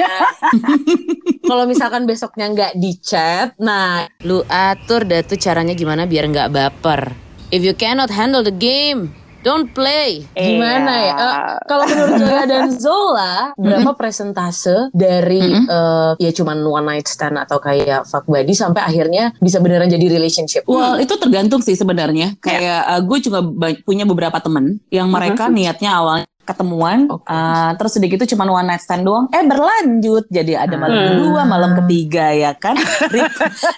Kalau 1.50 1.64
misalkan 1.66 2.04
besoknya 2.06 2.52
nggak 2.52 2.74
di 2.78 2.92
chat, 3.00 3.56
nah 3.58 4.06
lu 4.22 4.44
atur 4.52 5.08
dah 5.08 5.24
tuh 5.24 5.40
caranya 5.40 5.74
gimana 5.74 6.06
biar 6.06 6.28
nggak 6.30 6.52
baper. 6.52 7.16
If 7.50 7.64
you 7.64 7.72
cannot 7.72 8.12
handle 8.12 8.44
the 8.44 8.52
game, 8.52 9.16
don't 9.48 9.72
play. 9.72 10.28
Gimana 10.36 10.92
ya? 10.92 11.08
Iya. 11.08 11.14
Eh, 11.16 11.58
kalau 11.72 11.86
menurut 11.88 12.14
Zola 12.20 12.44
dan 12.44 12.66
Zola, 12.84 13.34
berapa 13.56 13.92
presentase 13.96 14.92
dari 14.92 15.40
eh, 15.56 16.12
ya 16.20 16.32
cuman 16.36 16.58
one 16.68 16.86
night 16.92 17.08
stand 17.08 17.40
atau 17.40 17.64
kayak 17.64 18.04
fuck 18.04 18.28
buddy 18.28 18.52
sampai 18.52 18.84
akhirnya 18.84 19.32
bisa 19.40 19.64
beneran 19.64 19.88
jadi 19.88 20.12
relationship? 20.12 20.68
Well, 20.68 21.00
itu 21.00 21.16
tergantung 21.16 21.64
sih 21.64 21.80
sebenarnya. 21.80 22.36
Kayak 22.44 23.08
gue 23.08 23.18
juga 23.24 23.40
punya 23.88 24.04
beberapa 24.04 24.36
temen 24.44 24.84
yang 24.92 25.08
mereka 25.08 25.48
niatnya 25.48 25.96
awalnya 25.96 26.28
ketemuan, 26.48 27.12
Oke. 27.12 27.28
uh, 27.28 27.76
terus 27.76 27.92
sedikit 27.94 28.18
itu 28.18 28.32
cuma 28.32 28.48
one 28.48 28.64
night 28.66 28.80
stand 28.80 29.04
doang. 29.04 29.28
Eh 29.30 29.44
berlanjut, 29.44 30.26
jadi 30.28 30.64
ada 30.64 30.80
malam 30.80 30.96
kedua, 31.12 31.42
malam 31.44 31.72
ketiga 31.84 32.32
ya 32.32 32.52
kan. 32.56 32.80
Re- 33.14 33.28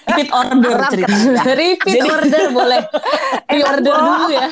Repeat 0.05 0.29
order 0.29 0.77
ceritanya. 0.87 1.41
Repeat 1.49 2.01
order 2.03 2.43
boleh. 2.51 2.81
Pre-order 3.49 3.93
dulu 3.97 4.25
ya. 4.29 4.45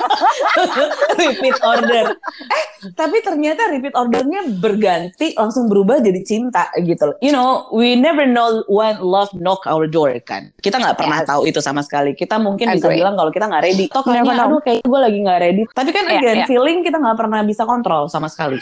repeat 1.20 1.58
order. 1.62 2.06
Eh, 2.42 2.64
tapi 2.94 3.22
ternyata 3.22 3.70
repeat 3.70 3.94
ordernya 3.94 4.42
berganti 4.58 5.38
langsung 5.38 5.70
berubah 5.70 6.02
jadi 6.02 6.18
cinta 6.24 6.74
gitu 6.78 7.14
loh. 7.14 7.16
You 7.22 7.30
know, 7.30 7.70
we 7.70 7.94
never 7.94 8.26
know 8.26 8.66
when 8.66 8.98
love 9.00 9.30
knock 9.34 9.70
our 9.70 9.86
door 9.86 10.10
kan. 10.24 10.50
Kita 10.58 10.82
nggak 10.82 10.98
pernah 10.98 11.20
Yes. 11.22 11.30
tahu 11.30 11.42
itu 11.46 11.60
sama 11.60 11.82
sekali. 11.82 12.14
Kita 12.14 12.38
mungkin 12.38 12.70
bisa 12.72 12.90
Agree. 12.90 13.02
bilang 13.02 13.14
kalau 13.14 13.30
kita 13.30 13.46
nggak 13.46 13.64
ready. 13.64 13.86
Toh 13.90 14.02
kayaknya 14.02 14.34
aduh 14.38 14.62
kayak 14.62 14.82
gue 14.82 15.00
lagi 15.00 15.18
nggak 15.20 15.40
ready. 15.40 15.64
Tapi 15.70 15.90
kan 15.92 16.04
Iya, 16.08 16.18
again 16.18 16.38
iya. 16.42 16.46
feeling 16.46 16.78
kita 16.82 16.98
nggak 16.98 17.18
pernah 17.18 17.42
bisa 17.42 17.64
kontrol 17.64 18.07
sama 18.10 18.28
sekali. 18.32 18.60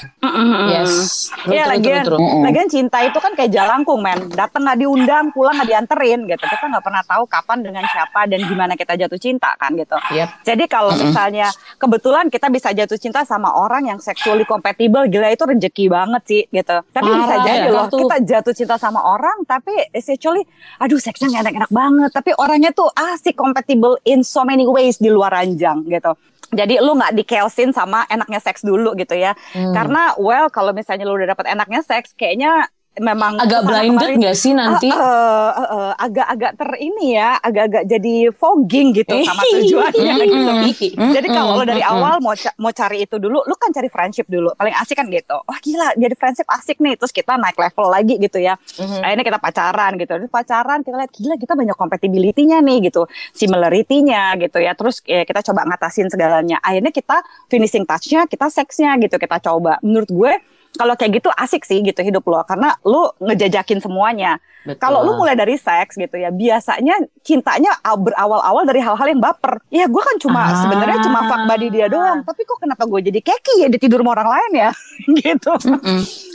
Yes. 0.70 1.30
True, 1.32 1.54
Iya 1.56 1.64
lagian, 1.72 2.04
true, 2.06 2.18
true. 2.18 2.44
lagian 2.44 2.68
cinta 2.70 3.00
itu 3.06 3.18
kan 3.22 3.32
kayak 3.34 3.52
jalangkung 3.54 4.02
men, 4.02 4.30
datang 4.34 4.66
nggak 4.66 4.80
diundang, 4.82 5.25
pulang 5.32 5.56
nggak 5.58 5.70
dianterin 5.70 6.20
gitu. 6.28 6.44
Kita 6.44 6.66
nggak 6.68 6.84
pernah 6.84 7.04
tahu 7.06 7.24
kapan 7.30 7.58
dengan 7.64 7.84
siapa 7.88 8.25
dan 8.28 8.40
gimana 8.44 8.74
kita 8.74 8.98
jatuh 8.98 9.20
cinta 9.22 9.54
kan 9.56 9.72
gitu. 9.78 9.96
Yep. 10.12 10.30
Jadi 10.44 10.64
kalau 10.68 10.92
misalnya 10.94 11.48
kebetulan 11.78 12.28
kita 12.28 12.48
bisa 12.50 12.70
jatuh 12.74 12.98
cinta 13.00 13.22
sama 13.24 13.54
orang 13.54 13.96
yang 13.96 14.00
sexually 14.02 14.44
compatible, 14.44 15.06
gila 15.08 15.32
itu 15.32 15.46
rezeki 15.46 15.86
banget 15.88 16.22
sih 16.25 16.44
gitu. 16.50 16.78
Tapi 16.92 17.10
Parah, 17.10 17.20
bisa 17.22 17.36
jadi 17.46 17.68
ya. 17.70 17.75
loh 17.75 17.86
Tuh. 17.88 18.00
kita 18.06 18.18
jatuh 18.25 18.54
cinta 18.54 18.75
sama 18.82 19.00
orang 19.06 19.46
tapi 19.46 19.72
essentially, 19.94 20.44
aduh 20.82 21.00
seksnya 21.00 21.42
enak-enak 21.46 21.72
banget. 21.72 22.10
Tapi 22.12 22.32
orangnya 22.36 22.72
tuh 22.74 22.90
asik 22.94 23.38
compatible 23.38 24.00
in 24.04 24.25
so 24.25 24.42
many 24.44 24.66
ways 24.66 24.98
di 24.98 25.08
luar 25.14 25.32
ranjang 25.36 25.86
gitu. 25.88 26.14
Jadi 26.54 26.78
lu 26.82 26.94
nggak 26.94 27.18
dikeosin 27.18 27.74
sama 27.74 28.06
enaknya 28.12 28.40
seks 28.42 28.62
dulu 28.62 28.94
gitu 29.00 29.18
ya. 29.18 29.34
Hmm. 29.54 29.74
Karena 29.74 30.14
well 30.22 30.50
kalau 30.54 30.75
misalnya 30.75 31.08
lu 31.08 31.18
udah 31.18 31.34
dapat 31.34 31.50
enaknya 31.54 31.82
seks 31.82 32.14
kayaknya 32.14 32.70
memang 32.98 33.38
Agak 33.38 33.64
blinded 33.64 34.18
nggak 34.18 34.34
sih 34.34 34.52
nanti? 34.52 34.88
Eh, 34.88 34.96
eh, 34.96 35.70
eh, 35.70 35.94
agak-agak 35.98 36.52
ter 36.56 36.70
ini 36.78 37.06
ya, 37.14 37.36
agak-agak 37.38 37.84
jadi 37.86 38.16
fogging 38.32 38.94
gitu 38.94 39.16
sama 39.22 39.42
tujuannya 39.44 40.14
gitu. 40.22 40.52
Jadi 41.16 41.28
kalau 41.28 41.56
lo 41.56 41.64
dari 41.64 41.82
awal 41.82 42.20
mau 42.20 42.34
ca- 42.34 42.56
mau 42.56 42.72
cari 42.72 43.04
itu 43.04 43.16
dulu, 43.16 43.42
lu 43.42 43.56
kan 43.56 43.70
cari 43.70 43.88
friendship 43.88 44.25
dulu. 44.25 44.52
Paling 44.54 44.75
asik 44.75 44.96
kan 44.96 45.08
gitu. 45.08 45.36
Wah 45.38 45.58
gila, 45.58 45.94
jadi 45.94 46.14
friendship 46.14 46.48
asik 46.48 46.78
nih. 46.78 46.96
Terus 46.96 47.12
kita 47.12 47.36
naik 47.36 47.56
level 47.56 47.88
lagi 47.88 48.16
gitu 48.18 48.38
ya. 48.38 48.56
Akhirnya 49.02 49.24
kita 49.24 49.40
pacaran 49.40 49.92
gitu. 49.96 50.12
Terus 50.12 50.30
pacaran 50.30 50.80
kita 50.82 50.96
lihat 50.96 51.12
gila 51.12 51.36
kita 51.36 51.54
banyak 51.54 51.75
compatibility-nya 51.75 52.60
nih 52.60 52.88
gitu. 52.88 53.08
Similarity-nya 53.32 54.36
gitu 54.38 54.58
ya. 54.58 54.74
Terus 54.74 55.00
ya, 55.02 55.24
kita 55.24 55.42
coba 55.44 55.64
ngatasin 55.66 56.08
segalanya. 56.08 56.58
Akhirnya 56.60 56.90
kita 56.90 57.22
finishing 57.48 57.86
touch-nya, 57.86 58.25
kita 58.25 58.50
seksnya 58.50 58.96
gitu 59.00 59.16
kita 59.16 59.38
coba. 59.40 59.78
Menurut 59.80 60.10
gue 60.10 60.34
kalau 60.75 60.94
kayak 60.94 61.20
gitu 61.20 61.29
asik 61.34 61.63
sih 61.63 61.79
gitu 61.79 62.00
hidup 62.00 62.24
lo 62.27 62.44
karena 62.44 62.75
lu 62.84 63.10
ngejajakin 63.20 63.79
semuanya. 63.79 64.38
Kalau 64.82 65.05
lu 65.05 65.13
mulai 65.13 65.38
dari 65.38 65.62
seks 65.62 65.94
gitu 65.94 66.17
ya, 66.17 66.34
biasanya 66.34 66.98
cintanya 67.22 67.70
berawal-awal 67.86 68.65
dari 68.65 68.82
hal-hal 68.82 69.13
yang 69.13 69.22
baper. 69.22 69.62
Ya 69.70 69.86
gue 69.86 70.01
kan 70.01 70.17
cuma 70.17 70.41
Ah. 70.41 70.58
sebenarnya 70.58 71.05
cuma 71.05 71.29
fuck 71.29 71.46
buddy 71.46 71.70
dia 71.70 71.86
doang, 71.86 72.25
tapi 72.25 72.41
kok 72.44 72.58
kenapa 72.58 72.82
gue 72.89 72.98
jadi 73.05 73.20
keki 73.22 73.55
ya 73.62 73.67
di 73.70 73.77
tidur 73.77 74.01
sama 74.01 74.17
orang 74.17 74.29
lain 74.34 74.51
ya? 74.65 74.72
gitu. 75.22 75.53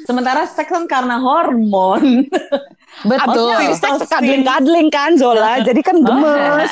Sementara 0.06 0.46
seks 0.46 0.70
kan 0.70 0.86
karena 0.86 1.18
hormon. 1.18 2.22
Betul. 3.00 3.48
Maksudnya 3.48 3.76
seks 3.80 4.12
kadling-kadling 4.12 4.88
kan 4.92 5.16
Zola, 5.16 5.56
jadi 5.64 5.80
kan 5.80 5.96
gemes. 6.04 6.70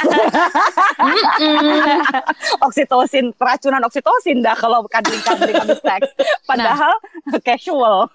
oksitosin, 2.68 3.32
keracunan 3.32 3.80
oksitosin 3.88 4.44
dah 4.44 4.52
kalau 4.52 4.84
kadling-kadling 4.92 5.56
habis 5.56 5.80
seks. 5.80 6.08
Padahal 6.44 6.92
casual. 7.40 8.12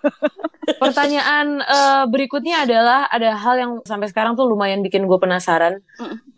Pertanyaan 0.79 1.59
eh, 1.59 2.03
berikutnya 2.07 2.63
adalah 2.63 3.09
ada 3.09 3.35
hal 3.35 3.55
yang 3.59 3.71
sampai 3.83 4.07
sekarang 4.07 4.37
tuh 4.37 4.47
lumayan 4.47 4.85
bikin 4.85 5.09
gue 5.09 5.19
penasaran. 5.19 5.81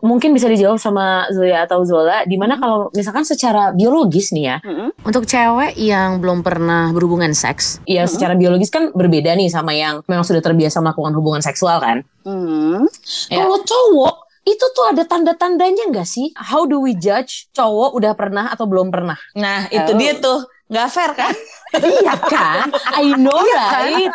Mungkin 0.02 0.32
bisa 0.32 0.46
dijawab 0.48 0.78
sama 0.78 1.28
Zoya 1.34 1.66
atau 1.66 1.82
Zola. 1.84 2.24
Di 2.24 2.38
mana 2.40 2.56
kalau 2.56 2.90
misalkan 2.94 3.26
secara 3.28 3.74
biologis 3.76 4.32
nih 4.32 4.46
ya, 4.54 4.58
untuk 5.02 5.26
cewek 5.26 5.76
yang 5.78 6.22
belum 6.22 6.46
pernah 6.46 6.94
berhubungan 6.94 7.34
seks, 7.34 7.82
ya 7.90 8.06
secara 8.06 8.38
biologis 8.38 8.70
kan 8.70 8.94
berbeda 8.94 9.34
nih 9.34 9.50
sama 9.50 9.74
yang 9.74 10.06
memang 10.06 10.26
sudah 10.26 10.42
terbiasa 10.46 10.82
melakukan 10.82 11.14
hubungan 11.18 11.42
seksual 11.56 11.80
kan. 11.80 12.04
Hmm. 12.28 12.84
Ya. 13.32 13.48
Kalau 13.48 13.64
cowok 13.64 14.28
itu 14.44 14.66
tuh 14.76 14.86
ada 14.92 15.08
tanda-tandanya 15.08 15.88
nggak 15.88 16.04
sih? 16.04 16.36
How 16.36 16.68
do 16.68 16.84
we 16.84 16.92
judge 17.00 17.48
cowok 17.56 17.96
udah 17.96 18.12
pernah 18.12 18.52
atau 18.52 18.68
belum 18.68 18.92
pernah? 18.92 19.16
Nah 19.40 19.72
itu 19.72 19.96
Oh. 19.96 19.98
dia 19.98 20.14
tuh 20.20 20.44
nggak 20.68 20.88
fair 20.92 21.12
kan? 21.16 21.34
iya 22.04 22.16
kan? 22.20 22.68
I 23.00 23.16
know 23.16 23.36
right? 23.36 24.12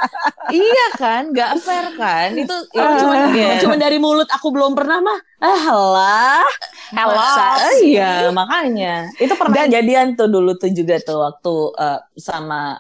iya 0.53 0.87
kan, 0.95 1.33
nggak 1.35 1.53
fair 1.65 1.87
kan? 1.97 2.37
Itu 2.37 2.57
ya, 2.77 3.01
cuma, 3.01 3.15
iya. 3.35 3.59
cuma 3.59 3.75
dari 3.81 3.97
mulut 3.97 4.29
aku 4.29 4.53
belum 4.53 4.77
pernah 4.77 5.01
mah. 5.01 5.19
Ah 5.41 5.67
lah. 5.73 6.47
Hello. 6.93 7.35
Iya, 7.81 8.29
makanya. 8.35 9.09
Itu 9.19 9.35
pernah 9.39 9.67
jadian 9.67 10.15
tuh 10.19 10.29
dulu 10.29 10.59
tuh 10.59 10.71
juga 10.71 10.99
tuh 11.01 11.23
waktu 11.23 11.55
eh, 11.79 12.01
sama 12.19 12.77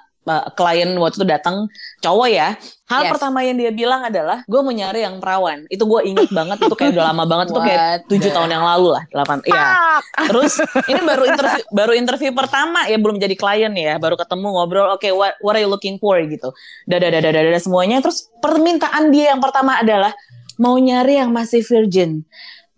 klien 0.54 0.90
waktu 0.98 1.16
itu 1.20 1.26
datang 1.26 1.66
cowok 2.00 2.28
ya. 2.30 2.48
Hal 2.90 3.06
Yes. 3.06 3.10
pertama 3.14 3.38
yang 3.46 3.54
dia 3.54 3.70
bilang 3.70 4.02
adalah, 4.02 4.42
gue 4.50 4.60
mau 4.62 4.74
nyari 4.74 5.06
yang 5.06 5.22
perawan. 5.22 5.62
Itu 5.70 5.86
gue 5.86 6.10
inget 6.10 6.26
banget, 6.34 6.58
itu 6.58 6.74
kayak 6.74 6.98
udah 6.98 7.06
lama 7.14 7.22
banget, 7.22 7.46
itu 7.54 7.60
kayak 7.62 7.86
tujuh 8.10 8.30
tahun 8.34 8.50
yang 8.50 8.64
lalu 8.66 8.88
lah, 8.98 9.04
delapan. 9.14 9.38
Iya. 9.46 9.66
Terus 10.30 10.52
ini 10.90 11.00
baru 11.06 11.22
interview, 11.30 11.64
baru 11.70 11.92
interview 11.94 12.30
pertama 12.34 12.90
ya 12.90 12.98
belum 12.98 13.22
jadi 13.22 13.34
klien 13.38 13.72
ya, 13.78 13.94
baru 14.02 14.18
ketemu 14.18 14.46
ngobrol. 14.50 14.90
Oke, 14.98 15.14
what, 15.14 15.38
what 15.38 15.54
are 15.54 15.62
you 15.62 15.70
looking 15.70 16.02
for 16.02 16.18
gitu. 16.18 16.50
Dada 16.90 17.06
dada 17.14 17.30
dada 17.30 17.60
semuanya. 17.62 18.02
Terus 18.02 18.26
permintaan 18.42 19.14
dia 19.14 19.30
yang 19.30 19.40
pertama 19.42 19.78
adalah 19.78 20.10
mau 20.58 20.74
nyari 20.74 21.22
yang 21.22 21.30
masih 21.30 21.62
virgin. 21.62 22.26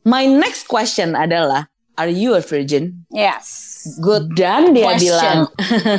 My 0.05 0.29
next 0.29 0.69
question 0.69 1.17
adalah 1.17 1.73
are 1.97 2.11
you 2.11 2.35
a 2.35 2.43
virgin? 2.43 3.07
Yes. 3.13 3.73
Good. 4.03 4.35
Dan 4.35 4.75
dia 4.75 4.87
Question. 4.95 5.07
bilang, 5.07 5.39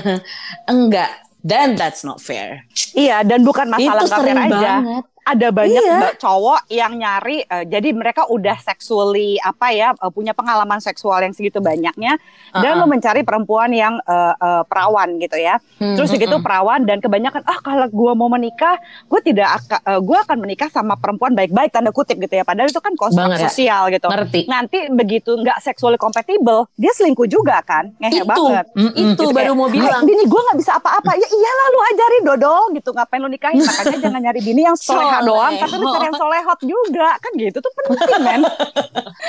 enggak. 0.73 1.22
Then 1.43 1.75
that's 1.75 2.07
not 2.07 2.23
fair. 2.23 2.63
Iya, 2.95 3.27
dan 3.27 3.43
bukan 3.43 3.67
masalah 3.67 3.99
Itu 3.99 4.07
nggak 4.07 4.23
fair 4.23 4.37
aja. 4.47 4.71
banget. 4.79 5.03
Ada 5.23 5.55
banyak 5.55 5.79
Iya. 5.79 6.19
cowok 6.19 6.67
yang 6.67 6.99
nyari, 6.99 7.47
eh, 7.47 7.63
jadi 7.63 7.95
mereka 7.95 8.27
udah 8.27 8.59
sexually 8.59 9.39
apa 9.39 9.71
ya, 9.71 9.95
eh, 9.95 10.11
punya 10.11 10.35
pengalaman 10.35 10.77
seksual 10.77 11.23
yang 11.23 11.31
segitu 11.31 11.63
banyaknya, 11.63 12.19
dan 12.51 12.75
Uh-uh. 12.75 12.83
lo 12.83 12.91
mencari 12.91 13.23
perempuan 13.23 13.71
yang 13.71 13.95
eh, 14.03 14.33
eh, 14.35 14.63
perawan 14.67 15.15
gitu 15.17 15.39
ya. 15.39 15.63
Hmm, 15.79 15.95
Terus 15.95 16.11
hmm, 16.11 16.19
gitu 16.19 16.35
hmm. 16.37 16.43
perawan 16.43 16.83
dan 16.83 16.99
kebanyakan 16.99 17.39
ah 17.47 17.55
kalau 17.63 17.87
gue 17.87 18.13
mau 18.13 18.27
menikah, 18.27 18.75
gue 19.07 19.19
tidak 19.23 19.63
akan, 19.63 19.79
eh, 19.79 19.99
gue 20.03 20.17
akan 20.27 20.37
menikah 20.43 20.67
sama 20.67 20.99
perempuan 20.99 21.31
baik-baik 21.31 21.71
tanda 21.71 21.95
kutip 21.95 22.19
gitu 22.19 22.35
ya. 22.35 22.43
Padahal 22.43 22.67
itu 22.67 22.83
kan 22.83 22.91
konstruk 22.99 23.23
Banget, 23.31 23.39
ya. 23.39 23.47
sosial 23.47 23.83
gitu. 23.95 24.07
Ngerti. 24.11 24.39
Nanti 24.51 24.77
begitu 24.91 25.39
nggak 25.39 25.63
sexually 25.63 25.95
compatible, 25.95 26.67
dia 26.75 26.91
selingkuh 26.91 27.31
juga 27.31 27.63
kan, 27.63 27.95
ngehe 27.95 28.21
Itu, 28.21 28.27
banget. 28.27 28.65
Mm-mm. 28.75 28.91
itu 29.15 29.23
Gitu 29.23 29.31
baru 29.31 29.55
kayak, 29.55 29.55
mau 29.55 29.69
bilang. 29.71 30.03
"Hai, 30.03 30.09
bini 30.11 30.23
gue 30.27 30.41
nggak 30.51 30.57
bisa 30.59 30.71
apa-apa. 30.75 31.15
Ya 31.15 31.27
iyalah 31.31 31.67
lu 31.71 31.79
ajarin 31.95 32.23
dodol 32.27 32.63
gitu. 32.75 32.89
Ngapain 32.91 33.19
lu 33.23 33.31
nikahin? 33.31 33.63
Makanya 33.63 33.97
jangan 34.03 34.19
nyari 34.19 34.41
bini 34.43 34.61
yang 34.67 34.75
soleha 35.15 35.27
doang, 35.27 35.53
tapi 35.55 35.75
lu 35.75 35.85
cari 35.87 36.05
yang 36.05 36.17
solehot 36.23 36.59
juga. 36.61 37.09
Kan 37.17 37.31
gitu 37.35 37.57
tuh 37.57 37.71
penting 37.75 37.97
men. 38.19 38.41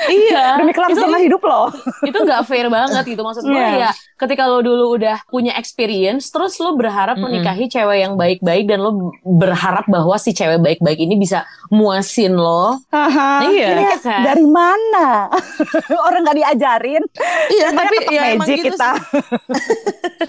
Iya. 0.05 0.59
Demi 0.59 0.71
kelangsungan 0.71 1.19
hidup 1.19 1.41
lo. 1.41 1.71
itu 2.09 2.13
nggak 2.15 2.41
fair 2.43 2.67
banget 2.67 3.03
gitu 3.05 3.21
maksud 3.21 3.41
gue 3.41 3.53
Iya. 3.55 3.89
ya 3.89 3.91
ketika 4.15 4.45
lo 4.45 4.59
dulu 4.59 4.95
udah 4.95 5.23
punya 5.25 5.55
experience 5.55 6.29
terus 6.29 6.55
lo 6.57 6.73
berharap 6.73 7.15
menikahi 7.15 7.65
cewek 7.65 7.99
yang 7.99 8.13
baik-baik 8.13 8.63
dan 8.65 8.79
lo 8.79 8.91
berharap 9.21 9.83
bahwa 9.85 10.15
si 10.15 10.31
cewek 10.31 10.57
baik-baik 10.57 10.97
ini 10.97 11.15
bisa 11.15 11.43
muasin 11.69 12.33
lo. 12.33 12.79
Iya. 12.91 13.67
Ini 13.71 13.83
Iya 13.85 13.97
kan? 13.97 14.21
Dari 14.25 14.45
mana? 14.45 15.27
Orang 16.01 16.21
nggak 16.23 16.37
diajarin. 16.37 17.03
Iya, 17.49 17.67
tapi 17.71 17.95
ya 18.09 18.21
emang 18.31 18.47
gitu 18.47 18.71
kita. 18.71 18.89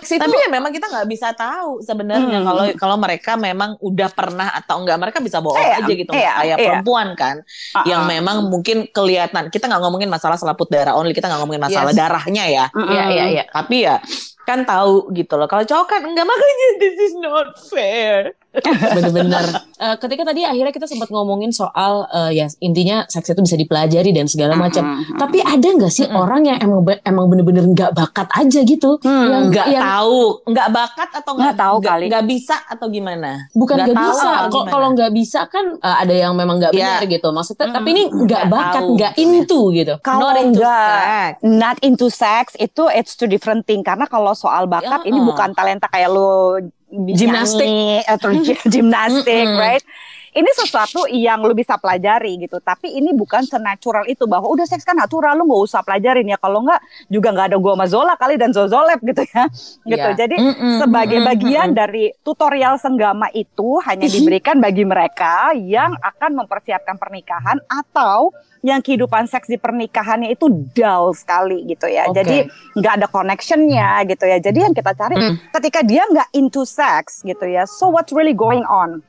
Situ- 0.00 0.20
Tapi 0.20 0.34
ya 0.36 0.48
memang 0.48 0.70
kita 0.70 0.86
nggak 0.86 1.06
bisa 1.06 1.30
tahu 1.32 1.80
sebenarnya 1.80 2.38
Hmm. 2.38 2.46
kalau 2.46 2.64
kalau 2.76 2.96
mereka 2.96 3.32
memang 3.34 3.74
udah 3.80 4.08
pernah 4.08 4.48
atau 4.52 4.78
enggak 4.78 4.98
mereka 4.98 5.18
bisa 5.18 5.38
bohong 5.46 5.62
Iya, 5.62 5.76
aja 5.78 5.92
gitu 5.94 6.10
iya, 6.10 6.32
kayak 6.34 6.44
iya. 6.44 6.56
perempuan 6.58 7.08
kan 7.14 7.36
Ah, 7.70 7.86
yang 7.86 8.02
ah. 8.02 8.08
memang 8.08 8.36
mungkin 8.46 8.90
kelihatan 8.90 9.48
kita 9.48 9.64
nggak 9.66 9.78
ngomongin 9.80 10.10
masalah 10.10 10.34
selaput 10.34 10.66
darah 10.66 10.92
only 10.92 11.14
kita 11.14 11.30
nggak 11.30 11.38
ngomongin 11.38 11.62
masalah 11.62 11.94
Yes. 11.94 11.98
darahnya 11.98 12.44
ya 12.46 12.64
Mm-mm. 12.74 12.90
Iya 12.90 13.04
iya 13.08 13.24
iya. 13.30 13.44
tapi 13.48 13.86
ya 13.86 14.02
kan 14.46 14.62
tahu 14.62 15.10
gitu 15.10 15.34
loh 15.34 15.44
kalau 15.44 15.62
cowok 15.62 15.86
kan 15.88 16.00
enggak 16.00 16.22
makanya 16.22 16.66
this 16.78 16.96
is 16.96 17.14
not 17.16 17.50
fair 17.60 18.32
Bener-bener. 18.88 19.44
Eh, 19.76 19.96
ketika 20.00 20.24
tadi 20.24 20.40
akhirnya 20.40 20.72
kita 20.72 20.88
sempat 20.88 21.12
ngomongin 21.12 21.52
soal 21.52 22.08
eh, 22.08 22.30
ya 22.34 22.48
intinya 22.58 23.04
seks 23.04 23.28
itu 23.28 23.40
bisa 23.42 23.52
dipelajari 23.54 24.10
dan 24.10 24.24
segala 24.24 24.56
macam. 24.56 24.80
Mm-mm. 24.96 25.20
Tapi 25.20 25.44
ada 25.44 25.68
nggak 25.68 25.92
sih 25.92 26.08
Mm-mm. 26.08 26.16
orang 26.16 26.40
yang 26.42 26.58
emang 26.58 26.80
emang 27.04 27.28
bener-bener 27.28 27.68
nggak 27.68 27.92
bakat 27.92 28.24
aja 28.32 28.60
gitu? 28.62 28.96
Hmm. 28.98 29.28
Yang 29.28 29.44
nggak 29.52 29.66
yang 29.68 29.82
tahu 29.84 30.20
nggak 30.46 30.68
bakat 30.72 31.08
atau 31.12 31.30
nggak 31.32 31.44
Nggak 31.44 31.56
tahu 31.58 31.76
nggak- 31.76 31.90
kali. 31.92 32.04
nggak 32.08 32.24
bisa 32.26 32.56
atau 32.64 32.86
gimana 32.88 33.30
bukan 33.52 33.76
Nggak 33.76 33.86
nggak 33.86 34.04
bisa. 34.08 34.30
Kalau 34.66 34.88
nggak 34.94 35.12
bisa 35.12 35.40
kan 35.46 35.64
eh, 35.76 35.96
ada 36.00 36.14
yang 36.16 36.32
memang 36.32 36.56
nggak 36.56 36.72
Iya. 36.72 36.80
benar 36.96 37.04
gitu. 37.10 37.28
Maksudnya 37.30 37.60
Mm-mm. 37.62 37.76
tapi 37.76 37.88
ini 37.92 38.02
nggak 38.08 38.24
Nggak 38.26 38.44
bakat, 38.48 38.82
nggak 38.88 39.12
into 39.18 39.60
gitu. 39.70 39.94
Kalau 40.00 40.20
Not 40.22 40.36
into 40.38 40.48
enggak 40.56 40.88
sex. 40.96 41.32
not 41.44 41.76
into 41.82 42.06
sex 42.08 42.44
itu 42.56 42.82
it's 42.90 43.12
two 43.12 43.28
different 43.28 43.64
thing 43.64 43.80
karena 43.82 44.04
kalau 44.06 44.32
soal 44.36 44.68
bakat 44.68 45.02
Ya, 45.02 45.08
ini 45.10 45.18
uh. 45.18 45.24
bukan 45.24 45.50
talenta 45.56 45.88
kayak 45.88 46.12
lo 46.12 46.60
Gimnastik. 46.96 48.02
atau 48.06 48.28
gimnastik 48.72 49.46
right 49.52 49.84
ini 50.32 50.52
sesuatu 50.52 51.08
yang 51.08 51.40
lu 51.40 51.56
bisa 51.56 51.80
pelajari 51.80 52.36
gitu 52.38 52.60
tapi 52.60 52.92
ini 52.92 53.16
bukan 53.16 53.40
senatural 53.42 54.04
itu 54.04 54.28
bahwa 54.28 54.52
udah 54.52 54.64
seks 54.64 54.84
kan 54.84 54.92
natural 54.92 55.32
lu 55.32 55.48
nggak 55.48 55.62
usah 55.64 55.80
pelajarin 55.80 56.28
ya 56.28 56.36
kalau 56.36 56.60
nggak 56.60 56.76
juga 57.08 57.32
nggak 57.32 57.46
ada 57.48 57.56
gua 57.56 57.72
sama 57.72 57.86
Zola 57.88 58.14
kali 58.14 58.36
dan 58.36 58.52
Zozolep 58.52 59.00
gitu 59.00 59.24
ya 59.26 59.48
gitu 59.82 59.96
Iya. 60.06 60.12
jadi 60.12 60.36
Mm-mm, 60.36 60.76
sebagai 60.76 61.24
bagian 61.24 61.72
dari 61.72 62.12
tutorial 62.20 62.76
senggama 62.76 63.32
itu 63.32 63.80
hanya 63.80 64.04
diberikan 64.06 64.60
bagi 64.60 64.84
mereka 64.84 65.56
yang 65.56 65.96
akan 65.96 66.36
mempersiapkan 66.36 66.96
pernikahan 66.96 67.56
atau 67.66 68.28
yang 68.60 68.82
kehidupan 68.82 69.24
seks 69.24 69.46
di 69.46 69.56
pernikahannya 69.56 70.26
itu 70.28 70.50
dull 70.74 71.14
sekali 71.14 71.62
gitu 71.64 71.86
ya. 71.86 72.02
Oke. 72.04 72.18
Jadi 72.18 72.36
nggak 72.74 72.92
ada 72.98 73.06
connectionnya 73.06 74.02
gitu 74.04 74.26
ya. 74.26 74.42
Jadi 74.42 74.58
yang 74.58 74.74
kita 74.74 74.90
cari 74.90 75.14
Mm. 75.14 75.34
ketika 75.54 75.80
dia 75.80 76.02
nggak 76.02 76.28
into 76.34 76.66
sex 76.66 76.85
gitu 77.22 77.44
ya. 77.46 77.66
So 77.68 77.90
what's 77.92 78.14
really 78.14 78.34
going 78.36 78.64
on? 78.66 79.02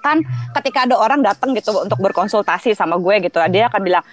Kan 0.00 0.24
ketika 0.60 0.88
ada 0.88 0.96
orang 0.96 1.20
datang 1.24 1.52
gitu 1.56 1.72
untuk 1.76 2.00
berkonsultasi 2.00 2.72
sama 2.76 2.96
gue 3.00 3.28
gitu, 3.28 3.40
dia 3.52 3.68
akan 3.68 3.80
bilang 3.84 4.04